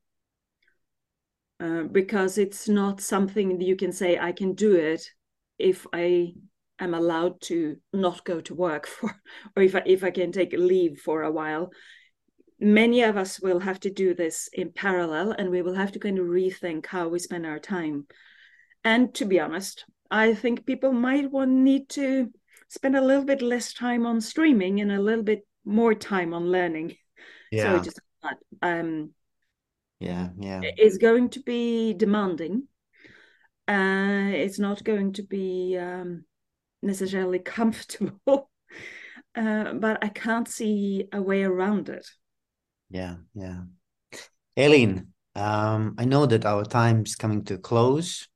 [1.61, 5.11] Uh, because it's not something you can say, I can do it
[5.59, 6.35] if I
[6.79, 9.15] am allowed to not go to work for
[9.55, 11.71] or if I, if I can take leave for a while
[12.59, 15.99] many of us will have to do this in parallel and we will have to
[15.99, 18.07] kind of rethink how we spend our time.
[18.85, 22.31] And to be honest i think people might want need to
[22.69, 26.51] spend a little bit less time on streaming and a little bit more time on
[26.51, 26.97] learning.
[27.53, 27.77] Yeah.
[27.77, 28.01] so just
[28.61, 29.11] um
[30.01, 30.63] yeah yeah.
[30.77, 32.67] is going to be demanding.
[33.69, 36.25] Uh it's not going to be um
[36.83, 38.51] necessarily comfortable,
[39.37, 42.05] uh, but I can't see a way around it.
[42.91, 43.63] Yeah, yeah.
[44.57, 48.29] Elin, um, I know that our time's coming to a close.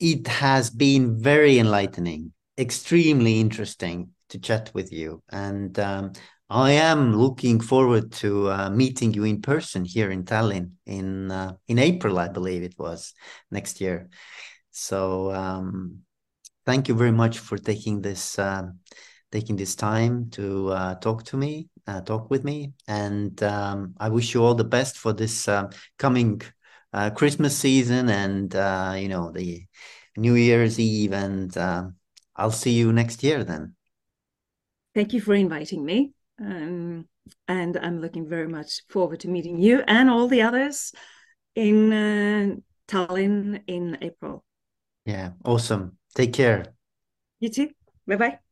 [0.00, 5.22] It has been very enlightening extremely interesting to chat with you.
[5.30, 6.12] And um,
[6.50, 11.54] I am looking forward to uh, meeting you in person here in Tallinn in uh,
[11.68, 13.14] in April, I believe it was
[13.50, 14.08] next year.
[14.70, 16.00] So um,
[16.66, 18.68] thank you very much for taking this uh,
[19.32, 24.08] taking this time to uh, talk to me, uh, talk with me, and um, I
[24.08, 26.40] wish you all the best for this uh, coming
[27.16, 28.54] Christmas season and
[29.02, 29.66] you know the
[30.16, 31.56] New Year's Eve, and
[32.36, 33.74] I'll see you next year then.
[34.94, 36.12] Thank you for inviting me.
[36.40, 37.08] Um,
[37.48, 40.92] and I'm looking very much forward to meeting you and all the others
[41.54, 42.56] in uh,
[42.88, 44.44] Tallinn in April.
[45.04, 45.98] Yeah, awesome.
[46.14, 46.74] Take care.
[47.40, 47.70] You too.
[48.06, 48.43] Bye bye.